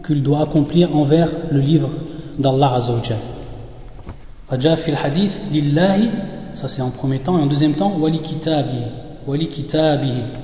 qu'il 0.04 0.23
doit 0.25 0.42
accomplir 0.42 0.97
envers 0.97 1.30
le 1.52 1.61
livre 1.61 1.90
d'Allah 2.38 2.75
Azzawajal. 2.75 3.18
Faj'a 4.49 4.76
fil 4.76 4.97
hadith, 5.00 5.38
lillahi, 5.52 6.09
ça 6.54 6.66
c'est 6.66 6.83
en 6.83 6.90
premier 6.90 7.21
temps, 7.21 7.38
et 7.38 7.42
en 7.42 7.47
deuxième 7.47 7.75
temps, 7.75 7.92
wali 7.97 8.21
kitabi, 8.21 8.78
wali 9.26 9.49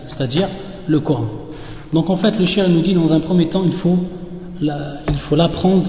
c'est-à-dire 0.07 0.49
le 0.87 1.01
Coran. 1.01 1.27
Donc 1.93 2.11
en 2.11 2.17
fait, 2.17 2.39
le 2.39 2.45
chien 2.45 2.69
nous 2.69 2.81
dit 2.81 2.95
dans 2.95 3.13
un 3.13 3.21
premier 3.21 3.49
temps, 3.49 3.63
il 3.65 3.73
faut 3.73 3.99
il 4.61 5.17
faut 5.17 5.37
l'apprendre 5.37 5.85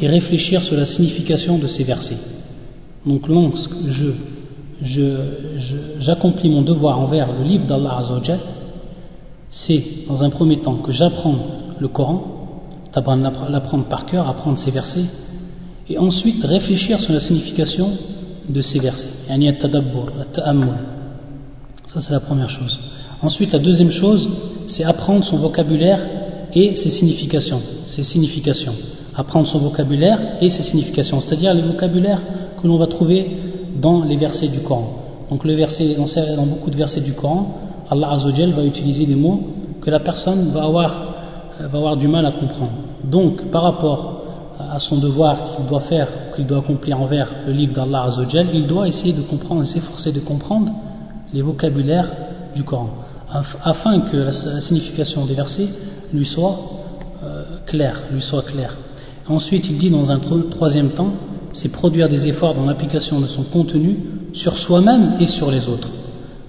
et 0.00 0.06
réfléchir 0.06 0.62
sur 0.62 0.76
la 0.76 0.86
signification 0.86 1.58
de 1.58 1.66
ces 1.66 1.84
versets. 1.84 2.18
Donc 3.06 3.28
lorsque 3.28 3.74
je, 3.88 4.06
je, 4.82 5.16
j'accomplis 5.98 6.50
mon 6.50 6.62
devoir 6.62 6.98
envers 6.98 7.32
le 7.32 7.44
livre 7.44 7.66
d'Allah 7.66 7.98
Azzawajal, 7.98 8.40
c'est 9.50 9.82
dans 10.06 10.22
un 10.22 10.30
premier 10.30 10.58
temps 10.58 10.76
que 10.76 10.92
j'apprends 10.92 11.36
le 11.78 11.88
Coran, 11.88 12.24
l'apprendre 12.94 13.84
par 13.84 14.06
cœur, 14.06 14.28
apprendre 14.28 14.58
ces 14.58 14.70
versets, 14.70 15.06
et 15.88 15.98
ensuite 15.98 16.44
réfléchir 16.44 17.00
sur 17.00 17.12
la 17.12 17.20
signification 17.20 17.90
de 18.48 18.60
ces 18.60 18.78
versets. 18.78 19.08
Ça 21.86 22.00
c'est 22.00 22.12
la 22.12 22.20
première 22.20 22.50
chose. 22.50 22.78
Ensuite, 23.22 23.52
la 23.52 23.58
deuxième 23.58 23.90
chose, 23.90 24.30
c'est 24.66 24.84
apprendre 24.84 25.22
son 25.22 25.36
vocabulaire 25.36 26.00
et 26.54 26.74
ses 26.74 26.88
significations. 26.88 27.60
Ses 27.84 28.02
significations. 28.02 28.74
Apprendre 29.14 29.46
son 29.46 29.58
vocabulaire 29.58 30.18
et 30.40 30.48
ses 30.48 30.62
significations, 30.62 31.20
c'est-à-dire 31.20 31.52
les 31.52 31.60
vocabulaires 31.60 32.22
que 32.60 32.66
l'on 32.66 32.78
va 32.78 32.86
trouver 32.86 33.28
dans 33.76 34.04
les 34.04 34.16
versets 34.16 34.48
du 34.48 34.60
Coran. 34.60 35.02
Donc, 35.28 35.44
le 35.44 35.52
verset, 35.52 35.96
dans, 35.96 36.46
beaucoup 36.46 36.70
de 36.70 36.76
versets 36.76 37.02
du 37.02 37.12
Coran, 37.12 37.58
Allah 37.90 38.12
Azzawajal 38.12 38.52
va 38.52 38.64
utiliser 38.64 39.04
des 39.04 39.16
mots 39.16 39.42
que 39.82 39.90
la 39.90 40.00
personne 40.00 40.50
va 40.52 40.64
avoir, 40.64 40.94
va 41.60 41.78
avoir 41.78 41.96
du 41.98 42.08
mal 42.08 42.24
à 42.24 42.32
comprendre. 42.32 42.72
Donc, 43.04 43.50
par 43.50 43.62
rapport 43.62 44.22
à 44.58 44.78
son 44.78 44.96
devoir 44.96 45.56
qu'il 45.56 45.66
doit 45.66 45.80
faire, 45.80 46.08
qu'il 46.34 46.46
doit 46.46 46.58
accomplir 46.58 46.98
envers 46.98 47.28
le 47.46 47.52
livre 47.52 47.74
d'Allah 47.74 48.04
Azzawajal, 48.04 48.46
il 48.54 48.66
doit 48.66 48.88
essayer 48.88 49.12
de 49.12 49.20
comprendre, 49.20 49.62
s'efforcer 49.64 50.10
de 50.10 50.20
comprendre 50.20 50.72
les 51.34 51.42
vocabulaires 51.42 52.10
du 52.54 52.64
Coran 52.64 52.88
afin 53.64 54.00
que 54.00 54.16
la, 54.16 54.32
signification 54.32 55.24
des 55.24 55.34
versets 55.34 55.68
lui 56.12 56.26
soit 56.26 56.58
euh, 57.24 57.44
claire, 57.66 58.00
lui 58.12 58.20
soit 58.20 58.42
claire. 58.42 58.76
Ensuite, 59.28 59.68
il 59.70 59.78
dit 59.78 59.90
dans 59.90 60.10
un 60.10 60.18
troisième 60.18 60.90
temps, 60.90 61.12
c'est 61.52 61.70
produire 61.70 62.08
des 62.08 62.26
efforts 62.26 62.54
dans 62.54 62.64
l'application 62.64 63.20
de 63.20 63.26
son 63.26 63.42
contenu 63.42 63.98
sur 64.32 64.58
soi-même 64.58 65.14
et 65.20 65.26
sur 65.26 65.50
les 65.50 65.68
autres. 65.68 65.88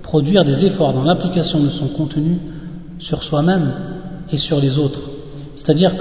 Produire 0.02 0.44
des 0.44 0.66
efforts 0.66 0.94
dans 0.94 1.04
l'application 1.04 1.60
de 1.60 1.70
son 1.70 1.88
contenu 1.88 2.40
sur 3.00 3.24
soi-même 3.24 3.72
et 4.32 4.38
sur 4.38 4.60
les 4.60 4.78
autres. 4.78 5.02
C'est-à-dire 5.56 5.94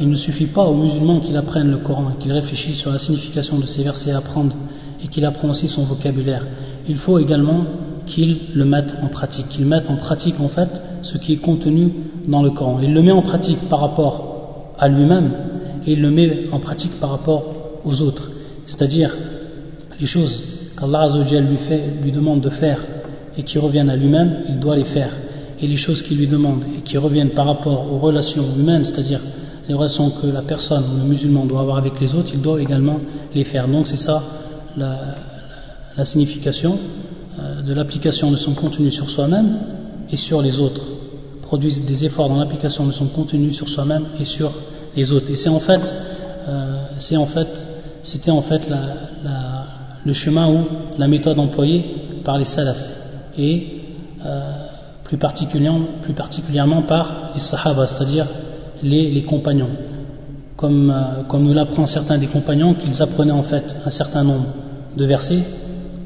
il 0.00 0.08
ne 0.08 0.16
suffit 0.16 0.46
pas 0.46 0.64
aux 0.64 0.74
musulmans 0.74 1.20
qu'il 1.20 1.36
apprenne 1.36 1.70
le 1.70 1.76
Coran 1.76 2.10
et 2.10 2.22
qu'il 2.22 2.32
réfléchisse 2.32 2.76
sur 2.76 2.90
la 2.90 2.98
signification 2.98 3.58
de 3.58 3.66
ces 3.66 3.82
versets 3.82 4.12
à 4.12 4.18
apprendre 4.18 4.56
et 5.04 5.08
qu'il 5.08 5.24
apprend 5.24 5.50
aussi 5.50 5.68
son 5.68 5.84
vocabulaire. 5.84 6.46
Il 6.88 6.96
faut 6.96 7.18
également 7.18 7.64
qu'il 8.10 8.38
le 8.54 8.64
mette 8.64 8.94
en 9.02 9.06
pratique, 9.06 9.48
qu'il 9.48 9.66
mette 9.66 9.88
en 9.88 9.94
pratique 9.94 10.40
en 10.40 10.48
fait 10.48 10.82
ce 11.02 11.16
qui 11.16 11.34
est 11.34 11.36
contenu 11.36 11.92
dans 12.26 12.42
le 12.42 12.50
Coran. 12.50 12.80
Il 12.82 12.92
le 12.92 13.02
met 13.02 13.12
en 13.12 13.22
pratique 13.22 13.60
par 13.68 13.80
rapport 13.80 14.74
à 14.78 14.88
lui-même 14.88 15.30
et 15.86 15.92
il 15.92 16.02
le 16.02 16.10
met 16.10 16.48
en 16.52 16.58
pratique 16.58 16.98
par 16.98 17.10
rapport 17.10 17.54
aux 17.84 18.02
autres. 18.02 18.30
C'est-à-dire 18.66 19.16
les 20.00 20.06
choses 20.06 20.42
qu'Allah 20.76 21.08
lui, 21.08 21.58
lui 22.02 22.12
demande 22.12 22.40
de 22.40 22.50
faire 22.50 22.80
et 23.38 23.44
qui 23.44 23.58
reviennent 23.58 23.90
à 23.90 23.96
lui-même, 23.96 24.38
il 24.48 24.58
doit 24.58 24.76
les 24.76 24.84
faire. 24.84 25.12
Et 25.62 25.66
les 25.66 25.76
choses 25.76 26.02
qu'il 26.02 26.18
lui 26.18 26.26
demande 26.26 26.64
et 26.76 26.80
qui 26.80 26.98
reviennent 26.98 27.30
par 27.30 27.46
rapport 27.46 27.92
aux 27.92 27.98
relations 27.98 28.44
humaines, 28.58 28.82
c'est-à-dire 28.82 29.20
les 29.68 29.74
relations 29.74 30.10
que 30.10 30.26
la 30.26 30.42
personne 30.42 30.82
ou 30.92 30.98
le 30.98 31.04
musulman 31.04 31.44
doit 31.44 31.60
avoir 31.60 31.76
avec 31.76 32.00
les 32.00 32.14
autres, 32.16 32.30
il 32.34 32.40
doit 32.40 32.60
également 32.60 32.98
les 33.34 33.44
faire. 33.44 33.68
Donc 33.68 33.86
c'est 33.86 33.96
ça 33.96 34.22
la, 34.76 35.14
signification 36.04 36.78
de 37.64 37.74
l'application 37.74 38.30
de 38.30 38.36
son 38.36 38.54
contenu 38.54 38.90
sur 38.90 39.10
soi-même 39.10 39.58
et 40.10 40.16
sur 40.16 40.42
les 40.42 40.58
autres. 40.58 40.82
Produise 41.42 41.84
des 41.84 42.04
efforts 42.04 42.28
dans 42.28 42.38
l'application 42.38 42.86
de 42.86 42.92
son 42.92 43.06
contenu 43.06 43.52
sur 43.52 43.68
soi-même 43.68 44.04
et 44.20 44.24
sur 44.24 44.52
les 44.96 45.12
autres. 45.12 45.30
Et 45.30 45.36
c'est 45.36 45.48
en 45.48 45.60
fait, 45.60 45.92
euh, 46.48 46.84
c'est 46.98 47.16
en 47.16 47.26
fait, 47.26 47.66
c'était 48.02 48.30
en 48.30 48.42
fait 48.42 48.68
le 50.04 50.12
chemin 50.12 50.48
ou 50.48 50.64
la 50.98 51.08
méthode 51.08 51.38
employée 51.38 51.84
par 52.24 52.38
les 52.38 52.44
salafs 52.44 52.96
et 53.36 53.80
euh, 54.24 54.52
plus, 55.04 55.16
particulièrement, 55.16 55.86
plus 56.02 56.12
particulièrement 56.12 56.82
par 56.82 57.30
les 57.34 57.40
sahaba, 57.40 57.86
c'est-à-dire 57.86 58.26
les, 58.82 59.22
compagnons. 59.24 59.70
Comme, 60.56 60.90
euh, 60.90 61.22
comme 61.24 61.44
nous 61.44 61.54
l'apprend 61.54 61.86
certains 61.86 62.18
des 62.18 62.26
compagnons, 62.26 62.74
qu'ils 62.74 63.02
apprenaient 63.02 63.32
en 63.32 63.42
fait 63.42 63.76
un 63.84 63.90
certain 63.90 64.24
nombre 64.24 64.46
de 64.96 65.04
versets, 65.04 65.42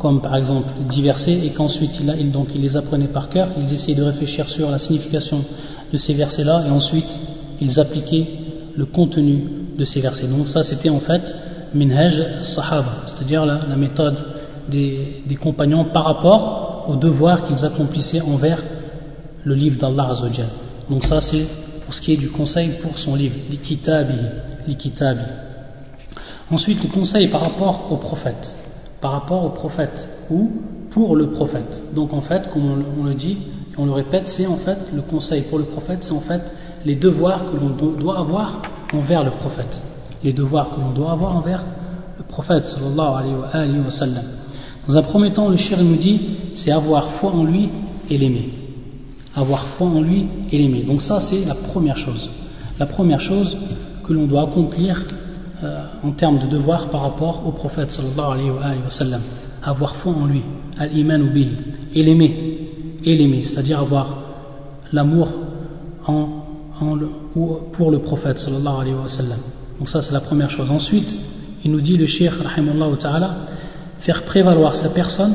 comme 0.05 0.21
par 0.21 0.37
exemple 0.37 0.69
10 0.91 1.01
versets, 1.01 1.47
et 1.47 1.49
qu'ensuite 1.49 1.99
ils 1.99 2.61
les 2.61 2.77
apprenaient 2.77 3.07
par 3.07 3.31
cœur, 3.31 3.49
ils 3.59 3.73
essayaient 3.73 3.97
de 3.97 4.03
réfléchir 4.03 4.51
sur 4.51 4.71
la 4.71 4.77
signification 4.77 5.43
de 5.91 5.97
ces 5.97 6.13
versets-là, 6.13 6.63
et 6.69 6.71
ensuite 6.71 7.19
ils 7.63 7.81
appliquaient 7.81 8.27
le 8.77 8.85
contenu 8.85 9.45
de 9.79 9.85
ces 9.87 10.03
versets. 10.03 10.27
Donc 10.27 10.47
ça 10.47 10.63
c'était 10.63 10.91
en 10.91 11.01
fait 11.01 11.35
minhaj 11.73 12.23
sahaba, 12.43 13.05
c'est-à-dire 13.07 13.47
la, 13.47 13.77
méthode 13.77 14.23
des, 14.69 15.39
compagnons 15.41 15.87
par 15.87 16.05
rapport 16.05 16.85
aux 16.87 16.97
devoirs 16.97 17.43
qu'ils 17.43 17.65
accomplissaient 17.65 18.21
envers 18.21 18.63
le 19.43 19.55
livre 19.55 19.79
d'Allah 19.79 20.11
Azzawajal. 20.11 20.49
Donc 20.91 21.03
ça 21.05 21.23
c'est 21.23 21.47
pour 21.83 21.95
ce 21.95 22.03
qui 22.03 22.13
est 22.13 22.19
du 22.19 22.29
conseil 22.29 22.73
pour 22.83 22.99
son 22.99 23.15
livre, 23.15 23.37
l'ikitabi. 23.49 25.23
Ensuite, 26.51 26.83
le 26.83 26.91
conseil 26.91 27.29
par 27.29 27.41
rapport 27.41 27.91
au 27.91 27.97
prophète, 27.97 28.74
par 29.05 29.13
rapport 29.13 29.45
au 29.45 29.51
prophète 29.51 30.09
ou 30.31 30.51
pour 30.89 31.15
le 31.15 31.29
prophète. 31.29 31.83
Donc 31.95 32.15
en 32.15 32.23
fait, 32.23 32.49
comme 32.49 32.63
on, 32.99 33.05
le 33.05 33.13
dit 33.13 33.37
et 33.75 33.79
on 33.79 33.85
le 33.85 33.93
répète, 33.93 34.29
c'est 34.29 34.47
en 34.47 34.57
fait 34.57 34.79
le 34.95 35.03
conseil 35.03 35.43
pour 35.43 35.59
le 35.59 35.65
prophète, 35.65 36.03
c'est 36.05 36.15
en 36.15 36.21
fait 36.21 36.41
les 36.87 36.97
devoirs 36.97 37.45
que 37.53 37.59
l'on 37.59 37.69
doit 37.69 38.19
avoir 38.19 38.63
envers 38.95 39.23
le 39.23 39.31
prophète. 39.31 39.85
Les 40.23 40.33
devoirs 40.33 40.71
que 40.71 40.81
l'on 40.81 40.93
doit 40.93 41.13
avoir 41.13 41.37
envers 41.37 41.63
le 42.17 42.25
prophète, 42.25 42.79
alayhi 42.83 43.79
wa, 43.79 43.91
sallam. 43.91 44.25
Dans 44.89 44.97
un 44.97 45.03
premier 45.03 45.35
temps, 45.35 45.51
le 45.51 45.59
shir 45.59 45.77
nous 45.83 45.97
dit, 45.97 46.23
c'est 46.55 46.71
avoir 46.71 47.11
foi 47.11 47.31
en 47.33 47.45
lui 47.45 47.69
et 48.09 48.17
l'aimer 48.17 48.49
avoir 49.37 49.59
foi 49.59 49.89
en 49.89 50.01
lui 50.01 50.29
et 50.51 50.59
l'aimer. 50.59 50.83
Donc 50.83 51.03
ça, 51.03 51.21
c'est 51.21 51.45
la 51.45 51.55
première 51.55 51.97
chose. 51.97 52.31
La 52.79 52.87
première 52.87 53.21
chose 53.21 53.57
que 54.07 54.13
l'on 54.13 54.27
doit 54.27 54.43
accomplir 54.43 55.03
euh, 55.65 55.85
en 56.03 56.11
termes 56.11 56.39
de 56.39 56.47
devoir 56.47 56.89
par 56.89 57.01
rapport 57.01 57.47
au 57.47 57.51
prophète 57.51 57.91
sallallahu 57.91 58.59
alayhi 58.61 58.81
wa, 58.83 58.91
sallam. 58.91 59.21
Avoir 59.63 59.97
foi 59.97 60.13
en 60.13 60.27
lui, 60.27 60.43
al-iman 60.79 61.33
et 61.95 62.03
l'aimer. 62.03 62.71
Et 63.05 63.17
l'aimer, 63.17 63.43
c'est-à-dire 63.43 63.81
avoir 63.81 64.19
l'amour 64.93 65.29
en, 66.07 66.29
en 66.81 66.99
pour 67.73 67.91
le 67.91 67.99
prophète 67.99 68.39
sallallahu 68.39 68.81
alayhi 68.83 68.95
wa 68.95 69.09
sallam. 69.09 69.39
Donc 69.79 69.89
ça, 69.89 70.03
c'est 70.03 70.13
la 70.13 70.21
première 70.21 70.51
chose. 70.51 70.71
Ensuite, 70.71 71.19
il 71.65 71.71
nous 71.71 71.81
dit 71.81 71.97
le 71.97 72.07
cheikh, 72.07 72.33
ta'ala, 72.99 73.37
faire 73.99 74.23
prévaloir 74.25 74.75
sa 74.75 74.91
personne, 74.91 75.35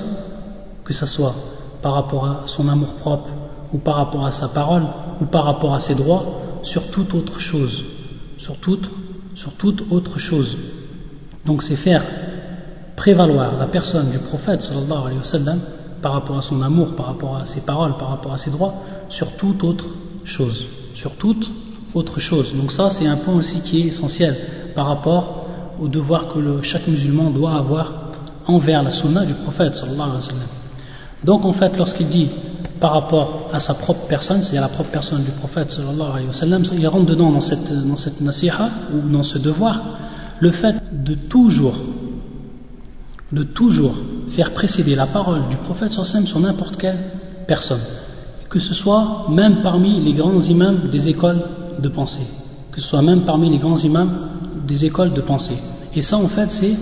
que 0.83 0.93
ce 0.93 1.05
soit 1.05 1.33
par 1.81 1.93
rapport 1.93 2.25
à 2.25 2.43
son 2.45 2.69
amour 2.69 2.93
propre, 2.93 3.29
ou 3.73 3.79
par 3.79 3.95
rapport 3.95 4.25
à 4.25 4.31
sa 4.31 4.47
parole, 4.47 4.83
ou 5.21 5.25
par 5.25 5.45
rapport 5.45 5.73
à 5.73 5.79
ses 5.79 5.95
droits, 5.95 6.41
sur 6.61 6.91
toute 6.91 7.13
autre 7.15 7.39
chose. 7.39 7.83
Sur 8.37 8.57
toute, 8.57 8.91
sur 9.39 9.53
toute 9.53 9.89
autre 9.89 10.19
chose. 10.19 10.57
Donc 11.45 11.63
c'est 11.63 11.77
faire 11.77 12.03
prévaloir 12.97 13.57
la 13.57 13.67
personne 13.67 14.09
du 14.09 14.19
prophète 14.19 14.61
sallallahu 14.61 15.01
alayhi 15.05 15.19
wa 15.19 15.23
sallam 15.23 15.59
par 16.01 16.11
rapport 16.11 16.37
à 16.37 16.41
son 16.41 16.61
amour, 16.61 16.93
par 16.93 17.05
rapport 17.05 17.37
à 17.37 17.45
ses 17.45 17.61
paroles, 17.61 17.95
par 17.97 18.09
rapport 18.09 18.33
à 18.33 18.37
ses 18.37 18.49
droits, 18.49 18.73
sur 19.07 19.37
toute 19.37 19.63
autre 19.63 19.85
chose. 20.25 20.65
Sur 20.93 21.15
toute 21.15 21.49
autre 21.93 22.19
chose. 22.19 22.53
Donc 22.53 22.73
ça 22.73 22.89
c'est 22.89 23.07
un 23.07 23.15
point 23.15 23.35
aussi 23.35 23.61
qui 23.61 23.79
est 23.79 23.87
essentiel 23.87 24.35
par 24.75 24.87
rapport 24.87 25.45
au 25.79 25.87
devoir 25.87 26.27
que 26.33 26.61
chaque 26.61 26.89
musulman 26.89 27.29
doit 27.29 27.55
avoir 27.55 27.93
envers 28.45 28.83
la 28.83 28.91
sunna 28.91 29.23
du 29.23 29.35
prophète 29.35 29.73
sallallahu 29.73 30.01
alayhi 30.01 30.15
wa 30.15 30.31
sallam. 30.33 30.49
Donc 31.23 31.45
en 31.45 31.53
fait 31.53 31.77
lorsqu'il 31.77 32.09
dit 32.09 32.27
par 32.79 32.93
rapport 32.93 33.49
à 33.53 33.59
sa 33.59 33.73
propre 33.73 34.07
personne, 34.07 34.41
c'est-à-dire 34.41 34.61
la 34.61 34.69
propre 34.69 34.89
personne 34.89 35.23
du 35.23 35.31
prophète 35.31 35.71
sallallahu 35.71 36.11
alayhi 36.11 36.27
wa 36.27 36.33
sallam, 36.33 36.63
il 36.77 36.87
rentre 36.87 37.05
dedans 37.05 37.31
dans 37.31 37.41
cette, 37.41 37.71
dans 37.73 37.95
cette 37.95 38.21
nasiha 38.21 38.69
ou 38.93 39.09
dans 39.09 39.23
ce 39.23 39.37
devoir, 39.37 39.81
le 40.39 40.51
fait 40.51 40.75
de 40.91 41.13
toujours, 41.13 41.75
de 43.31 43.43
toujours 43.43 43.95
faire 44.31 44.53
précéder 44.53 44.95
la 44.95 45.07
parole 45.07 45.41
du 45.49 45.57
prophète 45.57 45.91
sallallahu 45.91 46.11
alayhi 46.11 46.25
wa 46.25 46.29
sur 46.29 46.39
n'importe 46.39 46.77
quelle 46.77 46.97
personne, 47.47 47.81
que 48.49 48.59
ce 48.59 48.73
soit 48.73 49.25
même 49.29 49.61
parmi 49.61 50.01
les 50.01 50.13
grands 50.13 50.39
imams 50.39 50.89
des 50.89 51.09
écoles 51.09 51.41
de 51.79 51.89
pensée, 51.89 52.27
que 52.71 52.79
ce 52.79 52.87
soit 52.87 53.01
même 53.01 53.21
parmi 53.21 53.49
les 53.49 53.57
grands 53.57 53.77
imams 53.77 54.29
des 54.65 54.85
écoles 54.85 55.13
de 55.13 55.21
pensée. 55.21 55.57
Et 55.95 56.01
ça, 56.01 56.17
en 56.17 56.27
fait, 56.27 56.51
c'est 56.51 56.75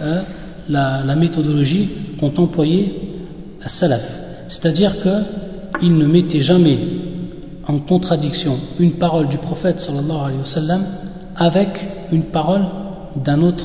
euh, 0.00 0.22
la, 0.68 1.02
la 1.04 1.16
méthodologie 1.16 1.88
qu'ont 2.20 2.34
employée 2.36 3.16
à 3.64 3.68
Salaf 3.68 4.19
c'est-à-dire 4.50 4.96
qu'il 5.00 5.96
ne 5.96 6.06
mettait 6.06 6.40
jamais 6.40 6.76
en 7.68 7.78
contradiction 7.78 8.58
une 8.80 8.94
parole 8.94 9.28
du 9.28 9.38
prophète 9.38 9.88
avec 11.36 11.68
une 12.10 12.24
parole 12.24 12.62
d'un 13.14 13.42
autre 13.42 13.64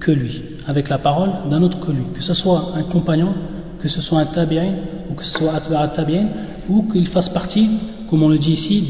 que 0.00 0.10
lui, 0.10 0.40
avec 0.66 0.88
la 0.88 0.96
parole 0.96 1.30
d'un 1.50 1.62
autre 1.62 1.78
que 1.78 1.92
lui, 1.92 2.04
que 2.14 2.22
ce 2.22 2.32
soit 2.32 2.72
un 2.74 2.84
compagnon, 2.84 3.34
que 3.80 3.88
ce 3.88 4.00
soit 4.00 4.18
un 4.18 4.24
tabi'in, 4.24 4.72
ou 5.10 5.14
que 5.14 5.22
ce 5.22 5.30
soit 5.30 5.52
un 5.52 5.88
tabi'in, 5.88 6.28
ou 6.70 6.84
qu'il 6.90 7.06
fasse 7.06 7.28
partie, 7.28 7.68
comme 8.08 8.22
on 8.22 8.30
le 8.30 8.38
dit 8.38 8.52
ici, 8.52 8.80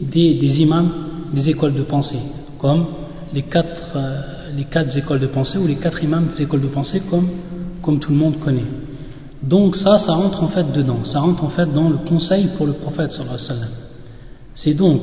des, 0.00 0.62
imams 0.62 0.92
des 1.32 1.50
écoles 1.50 1.74
de 1.74 1.82
pensée, 1.82 2.20
comme 2.60 2.86
les 3.34 3.42
quatre, 3.42 3.96
euh, 3.96 4.20
les 4.56 4.64
quatre 4.64 4.96
écoles 4.96 5.18
de 5.18 5.26
pensée 5.26 5.58
ou 5.58 5.66
les 5.66 5.74
quatre 5.74 6.04
imams 6.04 6.26
des 6.28 6.42
écoles 6.42 6.60
de 6.60 6.68
pensée, 6.68 7.02
comme 7.82 7.98
tout 7.98 8.12
le 8.12 8.16
monde 8.16 8.38
connaît. 8.38 8.62
Donc 9.42 9.76
ça, 9.76 9.98
ça 9.98 10.14
rentre 10.14 10.42
en 10.42 10.48
fait 10.48 10.72
dedans, 10.72 11.04
ça 11.04 11.20
rentre 11.20 11.44
en 11.44 11.48
fait 11.48 11.72
dans 11.72 11.88
le 11.88 11.96
conseil 11.96 12.48
pour 12.56 12.66
le 12.66 12.72
prophète 12.72 13.12
sallallahu 13.12 13.36
alayhi 13.36 13.48
wa 13.48 13.56
sallam. 13.56 13.70
C'est 14.54 14.74
donc 14.74 15.02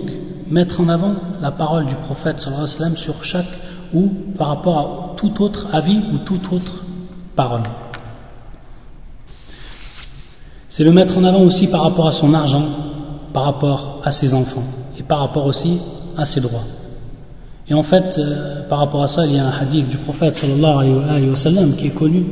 mettre 0.50 0.82
en 0.82 0.89
avant 0.89 1.13
la 1.41 1.52
parole 1.52 1.86
du 1.86 1.95
prophète 1.95 2.39
sallallahu 2.39 2.63
alayhi 2.63 2.74
wa 2.74 2.80
sallam 2.80 2.98
sur 2.98 3.24
chaque 3.24 3.45
ou 3.93 4.10
par 4.38 4.50
rapport 4.50 4.78
à 4.80 5.15
tout 5.15 5.41
autre 5.41 5.67
avis 5.71 6.00
ou 6.13 6.17
toute 6.19 6.52
autre 6.52 6.84
parole. 7.36 7.63
C'est 10.67 10.84
le 10.84 10.91
mettre 10.91 11.17
en 11.17 11.24
avant 11.24 11.41
aussi 11.41 11.67
par 11.67 11.84
rapport 11.84 12.08
à 12.08 12.12
son 12.12 12.34
argent, 12.34 12.65
par 13.32 13.45
rapport 13.45 14.02
à 14.04 14.12
ses 14.12 14.34
enfants 14.34 14.65
et 15.00 15.04
par 15.04 15.19
rapport 15.19 15.45
aussi 15.45 15.80
à 16.17 16.26
ses 16.26 16.41
droits. 16.41 16.65
Et 17.69 17.74
en 17.74 17.84
fait, 17.84 18.17
euh, 18.17 18.67
par 18.67 18.80
rapport 18.80 19.02
à 19.02 19.08
ça, 19.08 19.26
il 19.26 19.34
y 19.34 19.39
a 19.39 19.48
un 19.48 19.52
hadith 19.62 19.88
du 19.88 19.98
prophète 19.98 20.36
sallallahu 20.36 21.04
alayhi 21.10 21.30
wa 21.30 21.36
sallam 21.38 21.74
qui 21.76 21.88
est 21.88 21.95
connu 21.95 22.26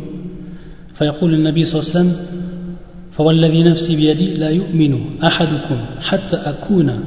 فيقول 0.94 1.34
النبي 1.34 1.64
صلى 1.64 1.80
الله 1.80 1.90
عليه 1.90 2.00
وسلم 2.00 2.26
فوالذي 3.12 3.62
نفسي 3.62 3.96
بيدي 3.96 4.34
لا 4.34 4.50
يؤمن 4.50 5.22
أحدكم 5.24 5.78
حتى 6.00 6.36
أكون 6.36 7.00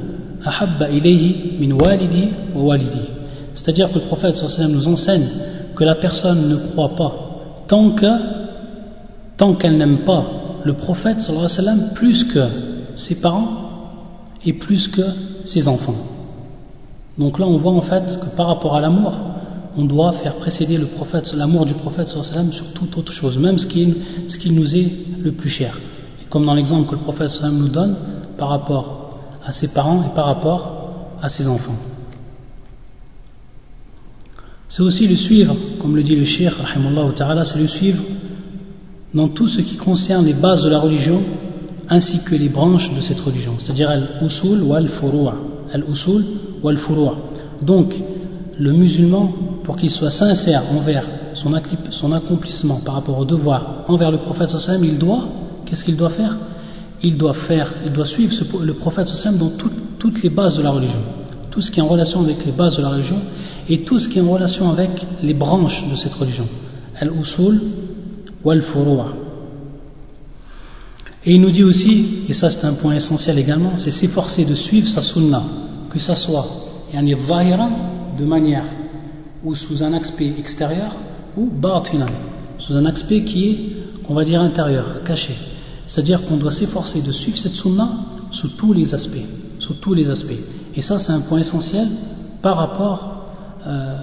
أحب 0.48 0.82
إليه 0.82 1.60
من 1.60 1.72
والدي 1.72 2.28
ووالدي 2.56 3.04
C'est-à-dire 3.54 3.92
que 3.92 3.98
le 3.98 4.06
prophète 4.06 4.36
sallam 4.36 4.72
nous 4.72 4.88
enseigne 4.88 5.26
que 5.76 5.84
la 5.84 5.94
personne 5.94 6.48
ne 6.48 6.56
croit 6.56 6.96
pas 6.96 7.12
tant 7.68 7.90
que 7.90 8.12
tant 9.36 9.52
qu'elle 9.54 9.76
n'aime 9.76 10.04
pas 10.04 10.24
le 10.64 10.72
prophète 10.72 11.20
sallam 11.20 11.90
plus 11.94 12.24
que 12.24 12.44
ses 12.94 13.20
parents 13.20 13.48
et 14.46 14.52
plus 14.52 14.88
que 14.88 15.02
ses 15.44 15.68
enfants. 15.68 16.00
Donc 17.18 17.38
là 17.38 17.46
on 17.46 17.58
voit 17.58 17.72
en 17.72 17.82
fait 17.82 18.18
que 18.20 18.26
par 18.36 18.46
rapport 18.46 18.74
à 18.74 18.80
l'amour, 18.80 19.12
on 19.77 19.85
doit 19.85 20.11
faire 20.11 20.35
précéder 20.35 20.77
le 20.77 20.85
prophète, 20.85 21.33
l'amour 21.33 21.65
du 21.65 21.75
prophète 21.75 22.09
sur 22.09 22.73
toute 22.73 22.97
autre 22.97 23.11
chose, 23.11 23.37
même 23.37 23.59
ce 23.59 23.67
qui, 23.67 23.93
ce 24.27 24.37
qui 24.37 24.51
nous 24.51 24.75
est 24.75 24.91
le 25.19 25.31
plus 25.31 25.49
cher. 25.49 25.79
Et 26.21 26.25
comme 26.25 26.45
dans 26.45 26.55
l'exemple 26.55 26.89
que 26.89 26.95
le 26.95 27.01
prophète 27.01 27.39
nous 27.43 27.67
donne 27.67 27.95
par 28.37 28.49
rapport 28.49 29.19
à 29.45 29.51
ses 29.51 29.67
parents 29.67 30.03
et 30.03 30.15
par 30.15 30.25
rapport 30.25 30.73
à 31.21 31.29
ses 31.29 31.47
enfants. 31.47 31.77
C'est 34.69 34.83
aussi 34.83 35.07
le 35.07 35.15
suivre, 35.15 35.55
comme 35.79 35.95
le 35.95 36.03
dit 36.03 36.15
le 36.15 36.25
shir, 36.25 36.53
c'est 37.45 37.59
le 37.59 37.67
suivre 37.67 38.03
dans 39.13 39.29
tout 39.29 39.47
ce 39.47 39.61
qui 39.61 39.75
concerne 39.77 40.25
les 40.25 40.33
bases 40.33 40.63
de 40.63 40.69
la 40.69 40.79
religion 40.79 41.21
ainsi 41.89 42.21
que 42.23 42.35
les 42.35 42.49
branches 42.49 42.93
de 42.93 42.99
cette 42.99 43.19
religion, 43.21 43.53
c'est-à-dire 43.57 43.89
al-usul 43.89 44.61
ou 44.61 44.73
al-furu'a. 44.73 45.35
Al-usul 45.73 46.25
ou 46.61 46.67
al-furu'a. 46.67 47.15
Donc, 47.61 47.95
le 48.59 48.71
musulman, 48.71 49.33
pour 49.63 49.77
qu'il 49.77 49.91
soit 49.91 50.11
sincère 50.11 50.63
envers 50.75 51.05
son, 51.33 51.53
accomplissement 52.13 52.79
par 52.83 52.95
rapport 52.95 53.19
au 53.19 53.25
devoir 53.25 53.83
envers 53.87 54.11
le 54.11 54.17
prophète 54.17 54.49
sallam, 54.49 54.83
il 54.83 54.97
doit, 54.97 55.27
qu'est-ce 55.65 55.83
qu'il 55.83 55.95
doit 55.95 56.09
faire? 56.09 56.37
Il 57.03 57.17
doit 57.17 57.33
faire, 57.33 57.73
il 57.85 57.91
doit 57.91 58.05
suivre 58.05 58.33
le 58.63 58.73
prophète 58.73 59.07
sallam 59.07 59.37
dans 59.37 59.51
toutes 59.99 60.23
les 60.23 60.29
bases 60.29 60.57
de 60.57 60.63
la 60.63 60.71
religion. 60.71 60.99
Tout 61.51 61.61
ce 61.61 61.71
qui 61.71 61.79
est 61.79 61.83
en 61.83 61.87
relation 61.87 62.21
avec 62.21 62.45
les 62.45 62.51
bases 62.51 62.77
de 62.77 62.81
la 62.81 62.89
religion 62.89 63.17
et 63.69 63.81
tout 63.81 63.99
ce 63.99 64.09
qui 64.09 64.19
est 64.19 64.21
en 64.21 64.29
relation 64.29 64.69
avec 64.71 64.89
les 65.21 65.33
branches 65.33 65.89
de 65.89 65.95
cette 65.95 66.13
religion. 66.13 66.47
Al-usul 66.99 67.61
ou 68.43 68.51
al-furu'a. 68.51 69.13
Et 71.25 71.35
il 71.35 71.41
nous 71.41 71.51
dit 71.51 71.63
aussi, 71.63 72.23
et 72.29 72.33
ça 72.33 72.49
c'est 72.49 72.65
un 72.65 72.73
point 72.73 72.95
essentiel 72.95 73.37
également, 73.37 73.73
c'est 73.77 73.91
s'efforcer 73.91 74.45
de 74.45 74.53
suivre 74.53 74.87
sa 74.87 75.01
sunna, 75.03 75.43
que 75.91 75.99
ça 75.99 76.15
soit 76.15 76.47
yani 76.93 77.15
de 78.17 78.25
manière 78.25 78.63
ou 79.43 79.55
sous 79.55 79.83
un 79.83 79.93
aspect 79.93 80.33
extérieur 80.39 80.91
ou 81.35 81.49
batinan, 81.49 82.07
sous 82.57 82.75
un 82.75 82.85
aspect 82.85 83.23
qui 83.23 83.49
est, 83.49 83.59
on 84.09 84.13
va 84.13 84.23
dire, 84.23 84.41
intérieur, 84.41 85.03
caché. 85.03 85.35
C'est-à-dire 85.85 86.25
qu'on 86.25 86.37
doit 86.37 86.51
s'efforcer 86.51 87.01
de 87.01 87.11
suivre 87.11 87.37
cette 87.37 87.53
sunna 87.55 87.89
sous 88.31 88.49
tous 88.49 88.73
les 88.73 88.93
aspects, 88.93 89.27
sous 89.59 89.75
tous 89.75 89.93
les 89.93 90.09
aspects. 90.09 90.41
Et 90.75 90.81
ça 90.81 90.99
c'est 90.99 91.13
un 91.13 91.21
point 91.21 91.39
essentiel 91.39 91.87
par 92.41 92.57
rapport 92.57 93.17
euh, 93.65 93.95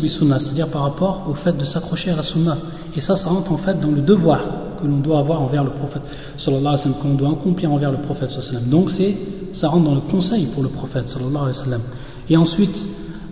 bi 0.00 0.08
sunna, 0.08 0.38
c'est-à-dire 0.38 0.68
par 0.68 0.82
rapport 0.82 1.24
au 1.28 1.34
fait 1.34 1.56
de 1.56 1.64
s'accrocher 1.64 2.10
à 2.10 2.16
la 2.16 2.22
sunna. 2.22 2.58
Et 2.94 3.00
ça, 3.00 3.16
ça 3.16 3.30
rentre 3.30 3.52
en 3.52 3.56
fait 3.56 3.80
dans 3.80 3.90
le 3.90 4.02
devoir 4.02 4.40
que 4.80 4.86
l'on 4.86 4.98
doit 4.98 5.18
avoir 5.18 5.40
envers 5.40 5.64
le 5.64 5.70
prophète 5.70 6.02
sallallahu 6.36 6.66
alayhi 6.66 6.76
wa 6.76 6.78
sallam, 6.78 6.98
que 7.00 7.08
l'on 7.08 7.14
doit 7.14 7.30
accomplir 7.30 7.72
envers 7.72 7.92
le 7.92 7.98
prophète 7.98 8.30
sallallahu 8.30 8.66
alayhi 8.66 8.74
wa 8.74 8.88
sallam. 8.90 9.08
Donc 9.08 9.56
ça 9.56 9.68
rentre 9.68 9.84
dans 9.84 9.94
le 9.94 10.00
conseil 10.02 10.46
pour 10.46 10.62
le 10.62 10.68
prophète 10.68 11.08
sallallahu 11.08 11.36
alayhi 11.36 11.58
wa 11.58 11.64
sallam. 11.64 11.80
Et 12.28 12.36
ensuite, 12.36 12.86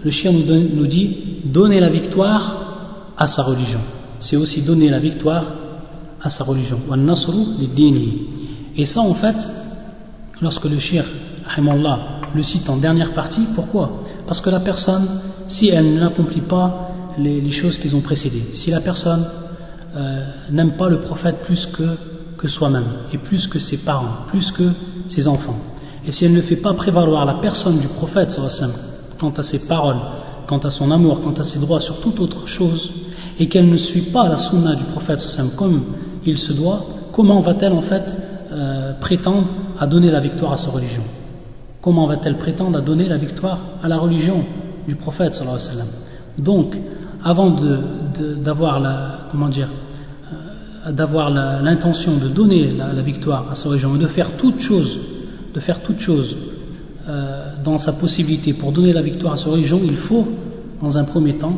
le 0.05 0.11
chien 0.11 0.33
nous, 0.33 0.87
dit 0.87 1.17
donner 1.45 1.81
la 1.81 1.89
victoire 1.89 3.13
à 3.17 3.27
sa 3.27 3.43
religion. 3.43 3.81
C'est 4.21 4.37
aussi 4.37 4.63
donner 4.63 4.91
la 4.91 4.99
victoire 4.99 5.45
à 6.23 6.31
sa 6.31 6.45
religion. 6.45 6.79
Et 8.77 8.87
ça, 8.87 9.01
en 9.01 9.15
fait, 9.15 9.51
lorsque 10.41 10.67
le 10.67 10.79
shir, 10.79 11.05
le 12.35 12.43
cite 12.43 12.69
en 12.69 12.77
dernière 12.77 13.13
partie, 13.13 13.43
pourquoi? 13.55 14.03
Parce 14.27 14.41
que 14.41 14.51
la 14.51 14.61
personne 14.61 15.07
si 15.49 15.69
elle 15.69 15.95
n'accomplit 15.95 16.41
pas 16.41 16.91
les, 17.19 17.51
choses 17.51 17.79
qui 17.79 17.95
ont 17.95 18.01
précédé, 18.01 18.43
si 18.55 18.71
la 18.71 18.81
personne 18.81 19.25
euh, 19.95 20.25
n'aime 20.51 20.73
pas 20.73 20.89
le 20.89 21.01
prophète 21.01 21.43
plus 21.43 21.67
que, 21.67 21.97
que 22.39 22.49
soi-même, 22.49 22.87
et 23.13 23.19
plus 23.19 23.47
que 23.47 23.59
ses 23.59 23.79
parents, 23.79 24.27
plus 24.29 24.51
que 24.51 24.65
ses 25.09 25.29
enfants, 25.29 25.59
et 26.07 26.13
si 26.13 26.25
elle 26.25 26.33
ne 26.33 26.41
fait 26.41 26.57
pas 26.57 26.75
prévaloir 26.75 27.25
la 27.25 27.35
personne 27.35 27.79
du 27.79 27.89
prophète 27.89 28.31
quant 29.19 29.31
à 29.31 29.43
ses 29.43 29.67
paroles, 29.67 30.01
quant 30.47 30.59
à 30.59 30.71
son 30.71 30.91
amour, 30.91 31.21
quant 31.21 31.33
à 31.33 31.45
ses 31.45 31.59
droits 31.59 31.81
sur 31.81 32.01
toute 32.01 32.21
autre 32.21 32.47
chose, 32.47 32.93
et 33.39 33.49
qu'elle 33.49 33.69
ne 33.69 33.77
suit 33.77 34.13
pas 34.13 34.29
la 34.29 34.37
sunna 34.37 34.75
du 34.75 34.85
prophète 34.85 35.25
comme 35.57 35.83
il 36.25 36.39
se 36.39 36.53
doit, 36.53 36.87
comment 37.13 37.41
va-t-elle 37.41 37.73
en 37.73 37.83
fait 37.83 38.19
euh, 38.53 38.93
prétendre 39.01 39.47
à 39.79 39.87
donner 39.87 40.11
la 40.11 40.21
victoire 40.21 40.53
à 40.53 40.57
sa 40.57 40.71
religion? 40.71 41.03
Comment 41.81 42.07
va-t-elle 42.07 42.37
prétendre 42.37 42.79
à 42.79 42.81
donner 42.81 43.09
la 43.09 43.17
victoire 43.17 43.59
à 43.83 43.89
la 43.89 43.99
religion 43.99 44.45
du 44.87 44.95
prophète 44.95 45.35
sallallahu 45.35 45.61
alayhi 45.61 45.79
wa. 45.79 46.43
Donc, 46.43 46.77
avant 47.23 47.57
d'avoir 48.43 48.81
la, 48.81 49.21
comment 49.31 49.49
dire, 49.49 49.69
euh, 50.87 50.93
d'avoir 50.93 51.31
l'intention 51.31 52.17
de 52.17 52.29
donner 52.29 52.71
la, 52.71 53.03
victoire 53.03 53.51
à 53.51 53.55
sa 53.55 53.69
religion 53.69 53.97
et 53.97 53.99
de 53.99 54.07
faire 54.07 54.33
toute 54.33 54.61
chose, 54.61 54.99
de 55.55 55.61
faire 55.61 55.81
toute 55.83 56.01
chose 56.01 56.37
euh, 57.09 57.44
dans 57.65 57.79
sa 57.79 57.93
possibilité 57.93 58.53
pour 58.53 58.73
donner 58.73 58.93
la 58.93 59.03
victoire 59.03 59.33
à 59.33 59.37
sa 59.37 59.51
religion, 59.51 59.81
il 59.83 59.97
faut, 59.97 60.27
dans 60.81 60.99
un 60.99 61.05
premier 61.05 61.35
temps, 61.35 61.57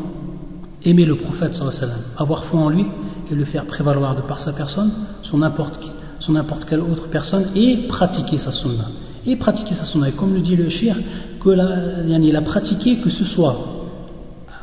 aimer 0.85 1.05
le 1.05 1.16
prophète 1.16 1.55
sallam, 1.55 1.99
avoir 2.16 2.45
foi 2.45 2.61
en 2.61 2.71
lui 2.71 2.87
et 3.31 3.35
le 3.35 3.45
faire 3.45 3.66
prévaloir 3.66 4.14
de 4.14 4.21
par 4.23 4.40
sa 4.40 4.53
personne, 4.53 4.90
son 5.23 5.38
n'importe 5.38 6.64
quelle 6.69 6.81
autre 6.81 7.09
personne 7.09 7.45
et 7.57 7.88
pratiquer 7.88 8.38
sa 8.38 8.53
sunna 8.53 8.85
et 9.27 9.37
pratiquer 9.37 9.75
sa 9.75 9.85
sunna. 9.85 10.09
Et 10.09 10.12
comme 10.12 10.35
le 10.35 10.40
dit 10.40 10.57
le 10.57 10.69
shir, 10.69 10.97
que 11.40 11.51
la, 11.51 12.03
il 12.07 12.37
a 12.37 12.42
pratiqué 12.42 12.97
que 12.99 13.11
ce 13.11 13.25
soit 13.25 13.57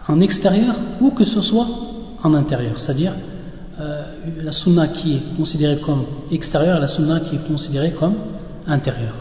en 0.08 0.22
extérieur 0.22 0.76
ou 1.02 1.12
que 1.12 1.24
ce 1.24 1.42
soit 1.42 1.68
en 2.24 2.34
intérieur. 2.34 2.80
C'est-à-dire 2.80 3.14
euh, 3.80 4.04
la 4.42 4.52
sunna 4.52 4.88
qui 4.88 5.16
est 5.16 5.38
considérée 5.38 5.78
comme 5.78 6.04
extérieure 6.32 6.78
et 6.78 6.82
la 6.82 6.88
sunna 6.88 7.20
qui 7.20 7.36
est 7.36 7.48
considérée 7.48 7.92
comme 7.92 8.14
intérieure. 8.68 9.16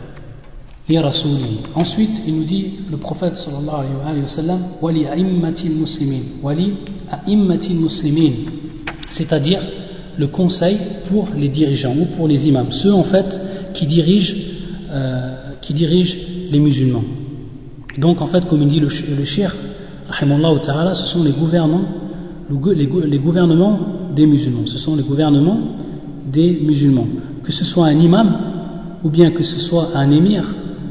Ensuite, 1.75 2.23
il 2.27 2.37
nous 2.37 2.45
dit, 2.45 2.71
le 2.91 2.97
prophète 2.97 3.37
sallallahu 3.37 3.87
alayhi 4.05 4.23
wa 4.23 4.59
Wali 4.81 5.07
a'immatil 5.07 5.73
muslimin. 5.73 6.23
Wali 6.43 6.75
muslimin. 7.75 8.33
C'est-à-dire 9.09 9.61
le 10.19 10.27
conseil 10.27 10.77
pour 11.09 11.29
les 11.37 11.49
dirigeants 11.49 11.95
ou 11.99 12.05
pour 12.17 12.29
les 12.29 12.49
imams, 12.49 12.71
ceux 12.73 12.93
en 12.93 13.05
fait 13.05 13.41
qui 13.75 13.87
dirigent 13.87 14.35
euh, 14.91 15.35
les 16.51 16.59
musulmans. 16.59 17.05
Donc 17.99 18.21
en 18.21 18.27
fait, 18.27 18.47
comme 18.47 18.63
il 18.63 18.69
dit 18.69 18.81
le, 18.81 18.89
le 18.89 19.25
ce 20.95 21.05
sont 21.07 21.25
les 21.25 21.33
les, 22.75 23.19
gouvernements 23.19 23.79
des 24.15 24.27
musulmans. 24.27 24.67
Ce 24.67 24.79
sont 24.79 24.97
les 24.97 25.03
gouvernements 25.03 25.59
des 26.27 26.59
musulmans. 26.63 27.07
Que 27.43 27.53
ce 27.53 27.65
soit 27.65 27.87
un 27.87 27.99
imam, 27.99 28.37
ou 29.03 29.09
bien 29.09 29.31
que 29.31 29.43
ce 29.43 29.59
soit 29.59 29.91
un 29.95 30.11
émir, 30.11 30.45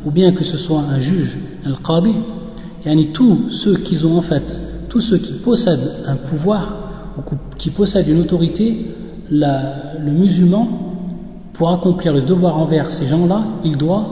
ou 0.05 0.11
bien 0.11 0.31
que 0.31 0.43
ce 0.43 0.57
soit 0.57 0.81
un 0.81 0.99
juge, 0.99 1.37
un 1.65 1.75
qadi, 1.75 2.13
et 2.85 3.07
tous 3.07 3.49
ceux 3.49 3.75
qui 3.75 4.03
ont 4.05 4.17
en 4.17 4.21
fait, 4.21 4.61
tous 4.89 4.99
ceux 4.99 5.17
qui 5.17 5.33
possèdent 5.33 5.91
un 6.07 6.15
pouvoir, 6.15 6.75
ou 7.17 7.21
qui 7.57 7.69
possèdent 7.69 8.07
une 8.07 8.21
autorité, 8.21 8.85
le 9.29 10.11
musulman 10.11 10.67
pour 11.53 11.69
accomplir 11.71 12.13
le 12.13 12.21
devoir 12.21 12.57
envers 12.57 12.91
ces 12.91 13.05
gens-là, 13.05 13.43
il 13.63 13.77
doit, 13.77 14.07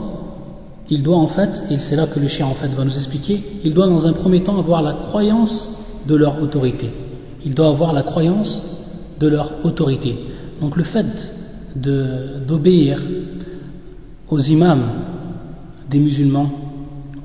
il 0.90 1.02
doit 1.02 1.18
en 1.18 1.28
fait, 1.28 1.64
et 1.72 1.80
c'est 1.80 1.96
là 1.96 2.06
que 2.06 2.20
le 2.20 2.28
chien 2.28 2.46
en 2.46 2.54
fait 2.54 2.68
va 2.68 2.84
nous 2.84 2.96
expliquer, 2.96 3.44
il 3.64 3.74
doit 3.74 3.88
dans 3.88 4.08
un 4.08 4.14
premier 4.14 4.42
temps 4.42 4.58
avoir 4.58 4.82
la 4.82 4.94
croyance 4.94 5.86
de 6.08 6.16
leur 6.16 6.42
autorité. 6.42 6.90
Il 7.46 7.54
doit 7.54 7.70
avoir 7.70 7.94
la 7.94 8.04
croyance 8.04 8.86
de 9.20 9.28
leur 9.28 9.52
autorité. 9.64 10.16
Donc 10.62 10.76
le 10.76 10.84
fait 10.84 11.34
d'obéir 11.76 13.02
aux 14.30 14.40
imams 14.40 14.84
des 15.90 16.00
musulmans 16.00 16.52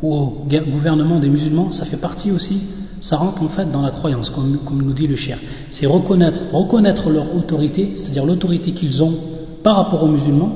ou 0.03 0.15
au 0.15 0.47
gouvernement 0.71 1.19
des 1.19 1.29
musulmans, 1.29 1.73
ça 1.73 1.85
fait 1.85 1.97
partie 1.97 2.31
aussi, 2.31 2.61
ça 3.01 3.17
rentre 3.17 3.43
en 3.43 3.49
fait 3.49 3.71
dans 3.71 3.83
la 3.83 3.91
croyance, 3.91 4.31
comme, 4.31 4.83
nous 4.83 4.93
dit 4.93 5.07
le 5.07 5.17
chien. 5.17 5.37
C'est 5.71 5.87
reconnaître, 5.87 6.41
reconnaître 6.53 7.11
leur 7.11 7.35
autorité, 7.35 7.93
c'est-à-dire 7.95 8.25
l'autorité 8.25 8.73
qu'ils 8.73 9.03
ont 9.03 9.15
par 9.63 9.77
rapport 9.77 10.03
aux 10.03 10.09
musulmans, 10.09 10.55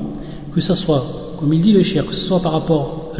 que 0.53 0.61
ce 0.61 0.73
soit, 0.73 1.35
comme 1.39 1.53
il 1.53 1.61
dit 1.61 1.73
le 1.73 1.83
cher, 1.83 2.05
que 2.05 2.13
ce 2.13 2.21
soit 2.21 2.41
par 2.41 2.51
rapport 2.51 3.13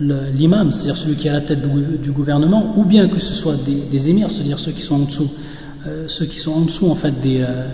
l'imam, 0.00 0.72
c'est-à-dire 0.72 0.96
celui 0.96 1.16
qui 1.16 1.28
est 1.28 1.30
à 1.30 1.34
la 1.34 1.40
tête 1.40 1.60
du, 2.00 2.10
gouvernement, 2.10 2.74
ou 2.76 2.84
bien 2.84 3.08
que 3.08 3.18
ce 3.18 3.32
soit 3.32 3.56
des, 3.90 4.08
émirs, 4.10 4.30
c'est-à-dire 4.30 4.58
ceux 4.58 4.72
qui 4.72 4.82
sont 4.82 4.96
en 4.96 5.06
dessous, 5.06 5.30
euh, 5.86 6.04
ceux 6.08 6.26
qui 6.26 6.38
sont 6.38 6.52
en 6.52 6.62
dessous 6.62 6.90
en 6.90 6.94
fait 6.94 7.14
euh, 7.26 7.68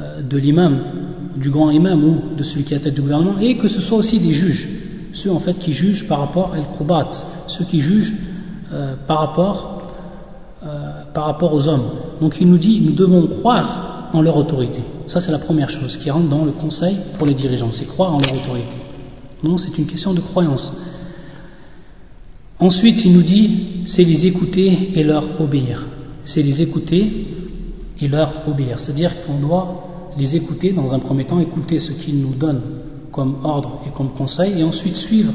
euh, 0.00 0.22
de 0.22 0.38
l'imam, 0.38 0.78
du 1.36 1.50
grand 1.50 1.70
imam 1.70 2.02
ou 2.02 2.36
de 2.36 2.42
celui 2.42 2.64
qui 2.64 2.72
est 2.72 2.76
à 2.76 2.80
la 2.80 2.84
tête 2.84 2.94
du 2.94 3.02
gouvernement, 3.02 3.36
et 3.40 3.56
que 3.56 3.68
ce 3.68 3.80
soit 3.80 3.98
aussi 3.98 4.18
des 4.20 4.32
juges, 4.32 4.68
ceux 5.12 5.32
en 5.32 5.40
fait 5.40 5.58
qui 5.58 5.72
jugent 5.72 6.06
par 6.06 6.20
rapport 6.20 6.52
à 6.52 6.56
al 6.56 7.06
ceux 7.48 7.64
qui 7.64 7.80
jugent 7.80 8.14
par 9.06 9.18
rapport 9.20 9.78
par 11.14 11.24
rapport 11.24 11.54
aux 11.54 11.68
hommes. 11.68 11.88
Donc 12.20 12.36
il 12.40 12.48
nous 12.48 12.58
dit, 12.58 12.80
nous 12.80 12.92
devons 12.92 13.26
croire 13.26 14.10
en 14.12 14.22
leur 14.22 14.36
autorité. 14.36 14.80
Ça, 15.06 15.20
c'est 15.20 15.32
la 15.32 15.38
première 15.38 15.70
chose 15.70 15.96
qui 15.96 16.10
rentre 16.10 16.28
dans 16.28 16.44
le 16.44 16.52
conseil 16.52 16.96
pour 17.16 17.26
les 17.26 17.34
dirigeants, 17.34 17.72
c'est 17.72 17.86
croire 17.86 18.14
en 18.14 18.18
leur 18.18 18.32
autorité. 18.32 18.68
Non, 19.42 19.56
c'est 19.56 19.78
une 19.78 19.86
question 19.86 20.14
de 20.14 20.20
croyance. 20.20 20.84
Ensuite, 22.58 23.04
il 23.04 23.12
nous 23.12 23.22
dit, 23.22 23.82
c'est 23.86 24.02
les 24.04 24.26
écouter 24.26 24.92
et 24.94 25.04
leur 25.04 25.40
obéir. 25.40 25.86
C'est 26.24 26.42
les 26.42 26.60
écouter 26.60 27.28
et 28.00 28.08
leur 28.08 28.48
obéir. 28.48 28.78
C'est-à-dire 28.78 29.12
qu'on 29.24 29.38
doit 29.38 30.12
les 30.18 30.34
écouter 30.34 30.72
dans 30.72 30.94
un 30.94 30.98
premier 30.98 31.24
temps, 31.24 31.38
écouter 31.38 31.78
ce 31.78 31.92
qu'ils 31.92 32.20
nous 32.20 32.34
donnent 32.34 32.62
comme 33.12 33.36
ordre 33.44 33.80
et 33.86 33.90
comme 33.90 34.10
conseil, 34.10 34.60
et 34.60 34.64
ensuite 34.64 34.96
suivre 34.96 35.32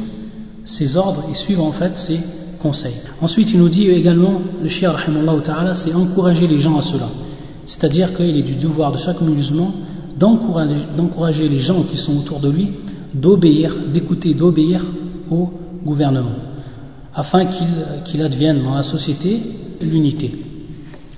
ces 0.66 0.98
ordres 0.98 1.24
et 1.30 1.34
suivre 1.34 1.64
en 1.64 1.72
fait 1.72 1.98
ces 1.98 2.20
conseils. 2.60 2.96
Ensuite, 3.22 3.52
il 3.52 3.60
nous 3.60 3.70
dit 3.70 3.90
également, 3.90 4.42
le 4.62 4.70
shia, 4.70 4.96
c'est 5.74 5.94
encourager 5.94 6.48
les 6.48 6.62
gens 6.62 6.78
à 6.78 6.82
cela. 6.82 7.10
C'est-à-dire 7.66 8.16
qu'il 8.16 8.38
est 8.38 8.44
du 8.44 8.56
devoir 8.56 8.92
de 8.92 8.98
chaque 8.98 9.22
musulman 9.22 9.74
d'encourager 10.18 11.50
les 11.50 11.60
gens 11.60 11.84
qui 11.84 11.98
sont 11.98 12.18
autour 12.18 12.40
de 12.40 12.50
lui 12.50 12.72
d'obéir, 13.14 13.76
d'écouter, 13.94 14.34
d'obéir 14.34 14.82
au 15.30 15.52
gouvernement. 15.86 16.36
afin 17.16 17.46
qu'il 18.06 18.22
advienne 18.24 18.64
dans 18.64 18.74
la 18.74 18.84
société 18.84 19.40
l'unité. 19.82 20.32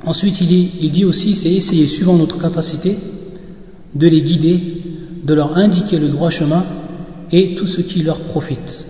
Ensuite, 0.06 0.41
il, 0.41 0.52
il 0.52 0.91
dit 0.91 1.06
aussi, 1.06 1.36
c'est 1.36 1.54
essayer, 1.54 1.88
suivant 1.88 2.18
notre 2.18 2.38
capacité, 2.38 2.98
de 3.94 4.08
les 4.08 4.22
guider, 4.22 4.84
de 5.26 5.34
leur 5.34 5.58
indiquer 5.58 5.98
le 5.98 6.08
droit 6.08 6.30
chemin 6.30 6.64
et 7.32 7.56
tout 7.56 7.68
ce 7.68 7.82
qui 7.82 8.04
leur 8.04 8.20
profite, 8.20 8.86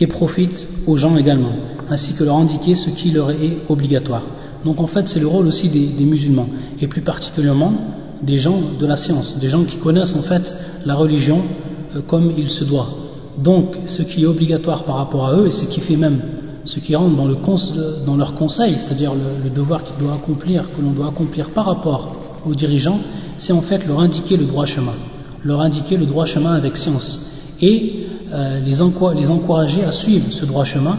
et 0.00 0.06
profite 0.06 0.68
aux 0.86 0.96
gens 0.96 1.16
également, 1.16 1.52
ainsi 1.88 2.14
que 2.14 2.24
leur 2.24 2.36
indiquer 2.36 2.74
ce 2.74 2.90
qui 2.90 3.12
leur 3.12 3.30
est 3.30 3.58
obligatoire. 3.68 4.22
Donc 4.64 4.80
en 4.80 4.88
fait, 4.88 5.08
c'est 5.08 5.20
le 5.20 5.28
rôle 5.28 5.46
aussi 5.46 5.68
des, 5.68 6.04
musulmans, 6.04 6.48
et 6.80 6.88
plus 6.88 7.02
particulièrement 7.02 7.72
des 8.22 8.36
gens 8.36 8.60
de 8.80 8.86
la 8.86 8.96
science, 8.96 9.38
des 9.38 9.48
gens 9.48 9.62
qui 9.62 9.76
connaissent 9.76 10.16
en 10.16 10.22
fait 10.22 10.52
la 10.84 10.96
religion 10.96 11.42
euh, 11.94 12.02
comme 12.02 12.32
il 12.36 12.50
se 12.50 12.64
doit. 12.64 12.88
Donc 13.38 13.76
ce 13.86 14.02
qui 14.02 14.24
est 14.24 14.26
obligatoire 14.26 14.82
par 14.82 14.96
rapport 14.96 15.26
à 15.28 15.36
eux, 15.36 15.46
et 15.46 15.52
ce 15.52 15.64
qui 15.64 15.78
fait 15.78 15.96
même 15.96 16.20
ce 16.64 16.80
qui 16.80 16.96
rentre 16.96 17.16
dans, 17.16 17.24
le 17.24 18.18
leur 18.18 18.34
conseil, 18.34 18.74
c'est-à-dire 18.74 19.12
le, 19.14 19.48
devoir 19.48 19.84
qu'ils 19.84 19.96
doivent 19.96 20.16
accomplir, 20.16 20.64
que 20.64 20.82
l'on 20.82 20.90
doit 20.90 21.06
accomplir 21.06 21.48
par 21.48 21.64
rapport 21.64 22.16
aux 22.44 22.54
dirigeants, 22.54 22.98
c'est 23.38 23.52
en 23.52 23.62
fait 23.62 23.86
leur 23.86 24.00
indiquer 24.00 24.36
le 24.36 24.44
droit 24.44 24.66
chemin, 24.66 24.92
leur 25.48 25.62
indiquer 25.62 25.96
le 25.96 26.04
droit 26.04 26.26
chemin 26.26 26.54
avec 26.54 26.76
science, 26.76 27.30
et 27.62 28.06
euh, 28.32 28.60
les, 28.60 28.82
encourager 28.82 29.82
à 29.82 29.92
suivre 29.92 30.30
ce 30.30 30.44
droit 30.44 30.64
chemin, 30.64 30.98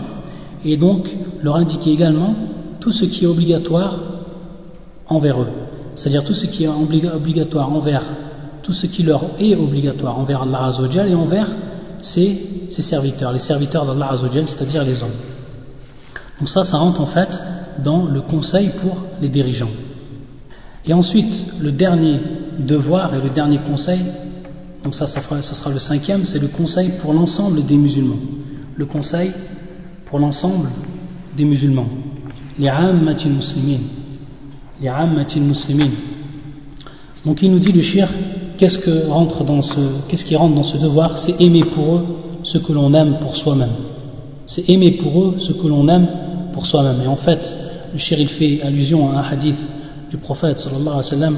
et 0.65 0.75
donc 0.75 1.07
leur 1.43 1.55
indiquer 1.55 1.91
également 1.91 2.33
tout 2.79 2.91
ce 2.91 3.05
qui 3.05 3.25
est 3.25 3.27
obligatoire 3.27 3.99
envers 5.07 5.39
eux, 5.39 5.47
c'est-à-dire 5.93 6.23
tout 6.23 6.33
ce 6.33 6.47
qui 6.47 6.63
est 6.63 6.67
obligatoire 6.67 7.71
envers, 7.71 8.01
tout 8.63 8.71
ce 8.71 8.87
qui 8.87 9.03
leur 9.03 9.23
est 9.39 9.55
obligatoire 9.55 10.17
envers 10.17 10.41
Allah 10.41 10.65
Azzawajal 10.65 11.09
et 11.09 11.13
envers 11.13 11.49
ses, 12.01 12.65
ses 12.69 12.81
serviteurs, 12.81 13.31
les 13.31 13.37
serviteurs 13.37 13.85
d'Allah 13.85 14.13
Azzawajal, 14.13 14.47
c'est-à-dire 14.47 14.83
les 14.83 15.03
hommes. 15.03 15.19
Donc 16.39 16.49
ça, 16.49 16.63
ça 16.63 16.77
rentre 16.77 17.01
en 17.01 17.05
fait 17.05 17.39
dans 17.83 18.05
le 18.05 18.21
conseil 18.21 18.69
pour 18.81 18.97
les 19.21 19.29
dirigeants. 19.29 19.69
Et 20.87 20.93
ensuite, 20.93 21.45
le 21.61 21.71
dernier 21.71 22.19
devoir 22.57 23.13
et 23.13 23.21
le 23.21 23.29
dernier 23.29 23.59
conseil, 23.59 23.99
donc 24.83 24.95
ça, 24.95 25.07
ça, 25.07 25.21
sera 25.21 25.71
le 25.71 25.79
cinquième, 25.79 26.23
c'est 26.23 26.39
le 26.39 26.47
conseil 26.47 26.89
pour 27.01 27.13
l'ensemble 27.13 27.65
des 27.65 27.75
musulmans. 27.75 28.19
Le 28.75 28.85
conseil 28.85 29.31
pour 30.05 30.19
l'ensemble 30.19 30.69
des 31.35 31.43
musulmans. 31.43 31.87
Les 32.57 32.69
muslimin. 32.71 33.79
Les 34.81 35.39
muslimin. 35.39 35.89
Donc 37.25 37.41
il 37.41 37.51
nous 37.51 37.59
dit 37.59 37.73
le 37.73 37.81
shir, 37.81 38.07
qu'est-ce 38.57 38.77
que 38.77 39.07
rentre 39.07 39.43
dans 39.43 39.61
ce, 39.61 39.79
qu'est-ce 40.07 40.23
qui 40.23 40.37
rentre 40.37 40.55
dans 40.55 40.63
ce 40.63 40.77
devoir? 40.77 41.17
C'est 41.17 41.41
aimer 41.41 41.65
pour 41.65 41.95
eux 41.95 42.05
ce 42.43 42.57
que 42.57 42.71
l'on 42.71 42.93
aime 42.93 43.17
pour 43.19 43.35
soi-même. 43.35 43.69
C'est 44.45 44.69
aimer 44.69 44.91
pour 44.91 45.21
eux 45.21 45.35
ce 45.39 45.51
que 45.51 45.67
l'on 45.67 45.89
aime 45.89 46.07
pour 46.53 46.65
soi-même. 46.65 47.01
Et 47.03 47.07
en 47.07 47.17
fait, 47.17 47.53
le 47.91 47.99
shir 47.99 48.17
il 48.19 48.29
fait 48.29 48.61
allusion 48.61 49.11
à 49.11 49.19
un 49.19 49.23
hadith 49.23 49.57
du 50.09 50.17
prophète 50.17 50.59
sallallahu 50.59 50.87
alayhi 50.87 50.97
wa 50.97 51.03
sallam, 51.03 51.37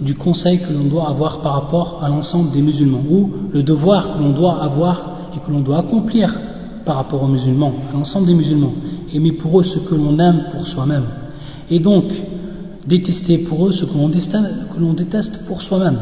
du 0.00 0.14
conseil 0.14 0.58
que 0.58 0.72
l'on 0.72 0.84
doit 0.84 1.08
avoir 1.08 1.40
par 1.40 1.54
rapport 1.54 2.00
à 2.02 2.08
l'ensemble 2.08 2.50
des 2.52 2.62
musulmans, 2.62 3.02
ou 3.10 3.30
le 3.52 3.62
devoir 3.62 4.14
que 4.14 4.22
l'on 4.22 4.30
doit 4.30 4.62
avoir 4.62 5.30
et 5.36 5.40
que 5.40 5.50
l'on 5.50 5.60
doit 5.60 5.78
accomplir 5.78 6.38
par 6.84 6.96
rapport 6.96 7.22
aux 7.22 7.28
musulmans, 7.28 7.72
à 7.90 7.96
l'ensemble 7.96 8.26
des 8.26 8.34
musulmans, 8.34 8.72
aimer 9.14 9.32
pour 9.32 9.60
eux 9.60 9.62
ce 9.62 9.78
que 9.78 9.94
l'on 9.94 10.18
aime 10.18 10.46
pour 10.50 10.66
soi-même, 10.66 11.04
et 11.70 11.78
donc 11.78 12.04
détester 12.86 13.38
pour 13.38 13.66
eux 13.66 13.72
ce 13.72 13.84
que 13.84 13.96
l'on 13.96 14.92
déteste, 14.92 15.46
pour 15.46 15.62
soi-même. 15.62 15.98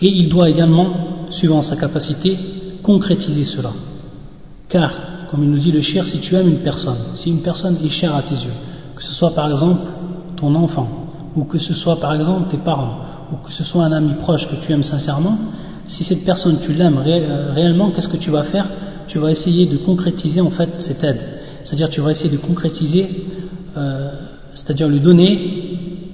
Et 0.00 0.08
il 0.08 0.28
doit 0.28 0.50
également, 0.50 0.88
suivant 1.30 1.62
sa 1.62 1.76
capacité, 1.76 2.36
concrétiser 2.82 3.44
cela. 3.44 3.70
Car, 4.68 4.90
comme 5.30 5.44
il 5.44 5.50
nous 5.50 5.58
dit 5.58 5.72
le 5.72 5.80
cher, 5.80 6.06
si 6.06 6.18
tu 6.18 6.34
aimes 6.34 6.48
une 6.48 6.58
personne, 6.58 6.98
si 7.14 7.30
une 7.30 7.40
personne 7.40 7.78
est 7.84 7.88
chère 7.88 8.14
à 8.14 8.22
tes 8.22 8.34
yeux, 8.34 8.52
que 8.96 9.02
ce 9.02 9.12
soit 9.12 9.34
par 9.34 9.48
exemple 9.50 9.80
ton 10.36 10.54
enfant, 10.54 11.01
ou 11.36 11.44
que 11.44 11.58
ce 11.58 11.74
soit 11.74 12.00
par 12.00 12.14
exemple 12.14 12.50
tes 12.50 12.56
parents, 12.56 12.98
ou 13.32 13.36
que 13.36 13.52
ce 13.52 13.64
soit 13.64 13.84
un 13.84 13.92
ami 13.92 14.14
proche 14.14 14.48
que 14.48 14.56
tu 14.56 14.72
aimes 14.72 14.82
sincèrement, 14.82 15.38
si 15.86 16.04
cette 16.04 16.24
personne 16.24 16.58
tu 16.60 16.72
l'aimes 16.72 17.00
euh, 17.04 17.52
réellement, 17.52 17.90
qu'est-ce 17.90 18.08
que 18.08 18.16
tu 18.16 18.30
vas 18.30 18.42
faire? 18.42 18.68
Tu 19.06 19.18
vas 19.18 19.30
essayer 19.30 19.66
de 19.66 19.76
concrétiser 19.76 20.40
en 20.40 20.50
fait 20.50 20.80
cette 20.80 21.02
aide. 21.04 21.20
C'est-à-dire 21.64 21.90
tu 21.90 22.00
vas 22.00 22.10
essayer 22.10 22.30
de 22.30 22.36
concrétiser, 22.36 23.26
euh, 23.76 24.12
c'est-à-dire 24.54 24.88
lui 24.88 25.00
donner 25.00 26.08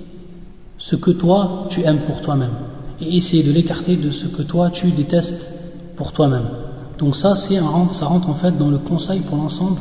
ce 0.79 0.97
que 0.97 1.11
toi 1.11 1.67
tu 1.69 1.83
aimes 1.83 2.01
pour 2.07 2.21
toi-même 2.21 2.53
et 3.01 3.17
essayer 3.17 3.43
de 3.43 3.53
l'écarter 3.53 3.97
de 3.97 4.11
ce 4.11 4.27
que 4.27 4.43
toi 4.43 4.71
tu 4.71 4.91
détestes 4.91 5.53
pour 5.97 6.13
toi-même. 6.13 6.49
Donc 6.99 7.15
ça, 7.15 7.37
c'est 7.37 7.57
ça 7.91 8.07
rentre 8.07 8.29
en 8.29 8.35
fait 8.35 8.57
dans 8.57 8.71
le 8.71 8.79
conseil 8.79 9.21
pour 9.21 9.37
l'ensemble 9.37 9.79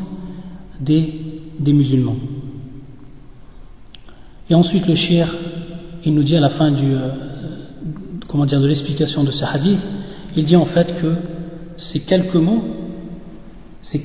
des, 0.80 1.42
des 1.60 1.74
musulmans. 1.74 2.16
Et 4.50 4.56
ensuite, 4.56 4.88
le 4.88 4.96
shir, 4.96 5.36
il 6.06 6.14
nous 6.14 6.24
dit 6.24 6.36
à 6.38 6.40
la 6.40 6.50
fin 6.50 6.72
du, 6.72 6.94
euh, 6.94 7.10
comment 8.28 8.46
dire, 8.46 8.62
de 8.62 8.68
l'explication 8.68 9.24
de 9.24 9.32
ce 9.32 9.44
hadith, 9.46 9.80
il 10.36 10.46
dit 10.46 10.56
en 10.56 10.66
fait 10.66 11.00
que 11.02 11.16
ces 11.78 12.00
quelques 12.00 12.36
mots, 12.36 12.64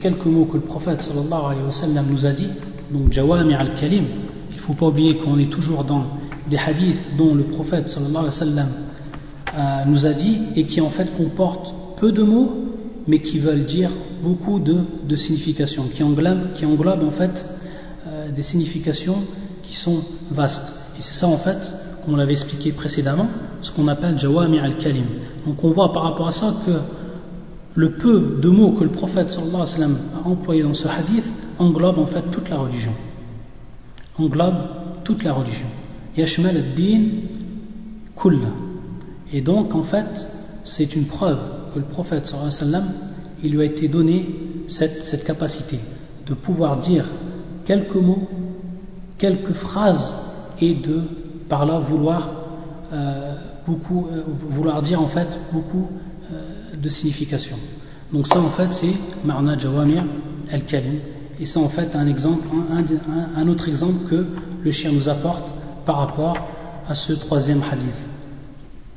quelques 0.00 0.26
mots 0.26 0.44
que 0.44 0.56
le 0.56 0.62
prophète 0.62 1.02
sallallahu 1.02 1.44
alayhi 1.44 1.64
wa 1.64 1.70
sallam 1.70 2.06
nous 2.10 2.26
a 2.26 2.30
dit, 2.30 2.48
donc 2.90 3.12
Jawami 3.12 3.54
al-Kalim, 3.54 4.04
il 4.50 4.56
ne 4.56 4.60
faut 4.60 4.74
pas 4.74 4.86
oublier 4.86 5.16
qu'on 5.16 5.38
est 5.38 5.50
toujours 5.50 5.84
dans 5.84 6.04
des 6.50 6.58
hadiths 6.58 7.16
dont 7.16 7.34
le 7.34 7.44
prophète 7.44 7.88
sallallahu 7.88 8.10
alayhi 8.10 8.26
wa 8.26 8.32
sallam 8.32 8.68
euh, 9.56 9.84
nous 9.86 10.06
a 10.06 10.12
dit 10.12 10.38
et 10.56 10.64
qui 10.64 10.80
en 10.80 10.90
fait 10.90 11.12
comportent 11.16 11.74
peu 11.96 12.12
de 12.12 12.22
mots 12.22 12.72
mais 13.06 13.20
qui 13.20 13.38
veulent 13.38 13.64
dire 13.64 13.90
beaucoup 14.22 14.60
de, 14.60 15.16
significations, 15.16 15.84
qui 15.84 16.02
englobent, 16.02 16.52
qui 16.54 16.64
en 16.64 17.10
fait 17.10 17.46
euh, 18.06 18.30
des 18.30 18.42
significations 18.42 19.16
qui 19.72 19.78
sont 19.78 20.04
vastes. 20.30 20.74
Et 20.98 21.00
c'est 21.00 21.14
ça 21.14 21.26
en 21.26 21.38
fait, 21.38 21.74
comme 22.04 22.12
on 22.12 22.16
l'avait 22.18 22.32
expliqué 22.32 22.72
précédemment, 22.72 23.26
ce 23.62 23.70
qu'on 23.70 23.88
appelle 23.88 24.18
Jawami 24.18 24.58
al-Kalim. 24.58 25.06
Donc 25.46 25.64
on 25.64 25.70
voit 25.70 25.94
par 25.94 26.02
rapport 26.02 26.28
à 26.28 26.30
ça 26.30 26.54
que 26.66 26.72
le 27.74 27.92
peu 27.92 28.38
de 28.42 28.50
mots 28.50 28.72
que 28.72 28.84
le 28.84 28.90
prophète 28.90 29.30
sallallahu 29.30 29.54
alayhi 29.54 29.70
wa 29.70 29.78
sallam 29.78 29.96
a 30.22 30.28
employé 30.28 30.62
dans 30.62 30.74
ce 30.74 30.88
hadith 30.88 31.24
englobe 31.58 31.98
en 31.98 32.04
fait 32.04 32.20
toute 32.30 32.50
la 32.50 32.58
religion. 32.58 32.92
Englobe 34.18 34.58
toute 35.04 35.24
la 35.24 35.32
religion. 35.32 35.68
Yashmal 36.18 36.54
ad-din 36.54 37.02
kulla. 38.14 38.52
Et 39.32 39.40
donc 39.40 39.74
en 39.74 39.82
fait, 39.82 40.28
c'est 40.64 40.94
une 40.94 41.06
preuve 41.06 41.38
que 41.72 41.78
le 41.78 41.86
prophète 41.86 42.26
sallallahu 42.26 42.52
alayhi 42.54 42.64
wa 42.64 42.72
sallam, 42.72 42.88
il 43.42 43.52
lui 43.52 43.62
a 43.62 43.64
été 43.64 43.88
donné 43.88 44.28
cette, 44.66 45.02
cette 45.02 45.24
capacité 45.24 45.78
de 46.26 46.34
pouvoir 46.34 46.76
dire 46.76 47.06
quelques 47.64 47.94
mots 47.94 48.28
quelques 49.22 49.52
phrases 49.52 50.16
et 50.60 50.74
de 50.74 51.02
par 51.48 51.64
là 51.64 51.78
vouloir 51.78 52.28
euh, 52.92 53.36
beaucoup 53.64 54.08
euh, 54.10 54.24
vouloir 54.26 54.82
dire 54.82 55.00
en 55.00 55.06
fait 55.06 55.38
beaucoup 55.52 55.86
euh, 56.32 56.76
de 56.76 56.88
signification. 56.88 57.56
Donc 58.12 58.26
ça 58.26 58.40
en 58.40 58.50
fait 58.56 58.72
c'est 58.72 58.94
Marna 59.24 59.56
Jawamir 59.56 60.02
al-Kalim 60.50 60.98
et 61.38 61.44
c'est 61.44 61.60
en 61.60 61.68
fait 61.68 61.94
un 61.94 62.08
exemple 62.08 62.48
un, 63.36 63.46
autre 63.46 63.68
exemple 63.68 64.08
que 64.10 64.26
le 64.64 64.72
chien 64.72 64.90
nous 64.90 65.08
apporte 65.08 65.52
par 65.86 65.98
rapport 65.98 66.36
à 66.88 66.96
ce 66.96 67.12
troisième 67.12 67.62
hadith. 67.70 68.00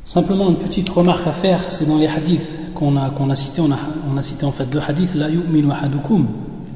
Simplement 0.05 0.49
une 0.49 0.57
petite 0.57 0.89
remarque 0.89 1.27
à 1.27 1.33
faire, 1.33 1.59
c'est 1.69 1.87
dans 1.87 1.97
les 1.97 2.07
hadiths 2.07 2.49
qu'on 2.73 2.97
a, 2.97 3.11
qu'on 3.11 3.29
a 3.29 3.35
cités, 3.35 3.61
on 3.61 3.71
a, 3.71 3.77
on 4.11 4.17
a 4.17 4.23
cité 4.23 4.45
en 4.45 4.51
fait 4.51 4.65
deux 4.65 4.79
hadiths, 4.79 5.13
la 5.13 5.29
yu'minu 5.29 5.71
ahadukum, 5.71 6.27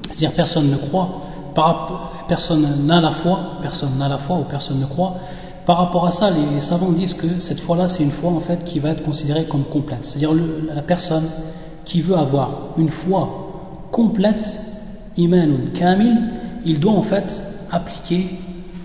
c'est-à-dire 0.07 0.33
personne 0.33 0.69
ne 0.69 0.77
croit 0.77 1.28
personne 2.27 2.85
n'a 2.85 3.01
la 3.01 3.11
foi, 3.11 3.39
personne 3.61 3.97
n'a 3.97 4.07
la 4.07 4.17
foi 4.17 4.37
ou 4.37 4.43
personne 4.43 4.79
ne 4.79 4.85
croit. 4.85 5.15
Par 5.65 5.77
rapport 5.77 6.07
à 6.07 6.11
ça, 6.11 6.31
les, 6.31 6.59
savants 6.59 6.91
disent 6.91 7.13
que 7.13 7.39
cette 7.39 7.59
foi-là, 7.59 7.87
c'est 7.87 8.03
une 8.03 8.11
foi 8.11 8.31
en 8.31 8.39
fait 8.39 8.63
qui 8.63 8.79
va 8.79 8.89
être 8.89 9.03
considérée 9.03 9.45
comme 9.45 9.63
complète. 9.63 10.03
C'est-à-dire 10.03 10.31
la 10.73 10.81
personne 10.81 11.25
qui 11.85 12.01
veut 12.01 12.15
avoir 12.15 12.49
une 12.77 12.89
foi 12.89 13.87
complète, 13.91 14.59
iman 15.17 15.71
kamil, 15.73 16.17
il 16.65 16.79
doit 16.79 16.93
en 16.93 17.01
fait 17.01 17.41
appliquer 17.71 18.29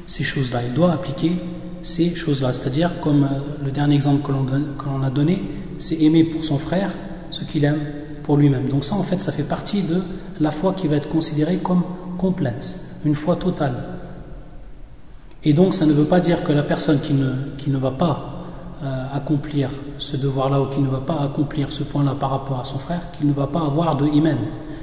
ces 0.06 0.24
choses-là. 0.24 0.60
Il 0.66 0.74
doit 0.74 0.92
appliquer 0.92 1.32
ces 1.82 2.14
choses-là. 2.14 2.52
C'est-à-dire, 2.52 3.00
comme 3.00 3.24
euh, 3.24 3.38
le 3.64 3.70
dernier 3.70 3.94
exemple 3.94 4.22
que 4.22 4.32
l'on 4.86 5.02
a 5.02 5.10
donné, 5.10 5.42
c'est 5.78 6.00
aimer 6.02 6.24
pour 6.24 6.44
son 6.44 6.58
frère 6.58 6.90
ce 7.30 7.44
qu'il 7.44 7.64
aime 7.64 7.80
pour 8.22 8.36
lui-même. 8.36 8.68
Donc 8.68 8.84
ça, 8.84 8.94
en 8.96 9.02
fait, 9.02 9.20
ça 9.20 9.32
fait 9.32 9.48
partie 9.48 9.82
de 9.82 10.02
la 10.40 10.50
foi 10.50 10.72
qui 10.72 10.88
va 10.88 10.96
être 10.96 11.08
considérée 11.08 11.56
comme 11.56 11.82
complète, 12.14 12.78
une 13.04 13.14
foi 13.14 13.36
totale. 13.36 13.74
Et 15.44 15.52
donc 15.52 15.74
ça 15.74 15.86
ne 15.86 15.92
veut 15.92 16.04
pas 16.04 16.20
dire 16.20 16.42
que 16.42 16.52
la 16.52 16.62
personne 16.62 17.00
qui 17.00 17.12
ne, 17.12 17.30
qui 17.58 17.70
ne 17.70 17.76
va 17.76 17.90
pas 17.90 18.34
euh, 18.82 19.06
accomplir 19.14 19.70
ce 19.98 20.16
devoir-là 20.16 20.60
ou 20.62 20.66
qui 20.66 20.80
ne 20.80 20.88
va 20.88 20.98
pas 20.98 21.20
accomplir 21.20 21.70
ce 21.70 21.82
point-là 21.82 22.14
par 22.18 22.30
rapport 22.30 22.60
à 22.60 22.64
son 22.64 22.78
frère, 22.78 23.00
qu'il 23.12 23.28
ne 23.28 23.32
va 23.32 23.46
pas 23.46 23.60
avoir 23.60 23.96
de 23.96 24.06
iman, 24.06 24.38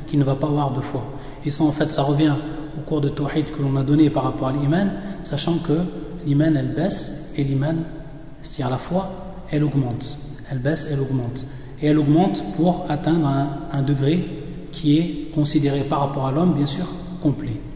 qu'il 0.07 0.19
ne 0.19 0.23
va 0.23 0.35
pas 0.35 0.47
avoir 0.47 0.71
de 0.71 0.81
foi. 0.81 1.03
Et 1.45 1.51
ça 1.51 1.63
en 1.63 1.71
fait 1.71 1.91
ça 1.91 2.03
revient 2.03 2.33
au 2.77 2.81
cours 2.81 3.01
de 3.01 3.09
Tawhid 3.09 3.51
que 3.51 3.61
l'on 3.61 3.75
a 3.75 3.83
donné 3.83 4.09
par 4.09 4.23
rapport 4.23 4.49
à 4.49 4.53
l'iman, 4.53 4.91
sachant 5.23 5.55
que 5.55 5.73
l'iman 6.25 6.55
elle 6.55 6.73
baisse 6.73 7.33
et 7.35 7.43
l'iman, 7.43 7.77
si 8.43 8.63
à 8.63 8.69
la 8.69 8.77
foi, 8.77 9.11
elle 9.51 9.63
augmente. 9.63 10.15
Elle 10.49 10.59
baisse, 10.59 10.87
elle 10.91 10.99
augmente. 10.99 11.45
Et 11.81 11.87
elle 11.87 11.97
augmente 11.97 12.43
pour 12.55 12.85
atteindre 12.89 13.27
un 13.71 13.81
degré 13.81 14.27
qui 14.71 14.99
est 14.99 15.31
considéré 15.33 15.81
par 15.81 16.01
rapport 16.01 16.27
à 16.27 16.31
l'homme, 16.31 16.53
bien 16.53 16.65
sûr, 16.65 16.85
complet. 17.21 17.70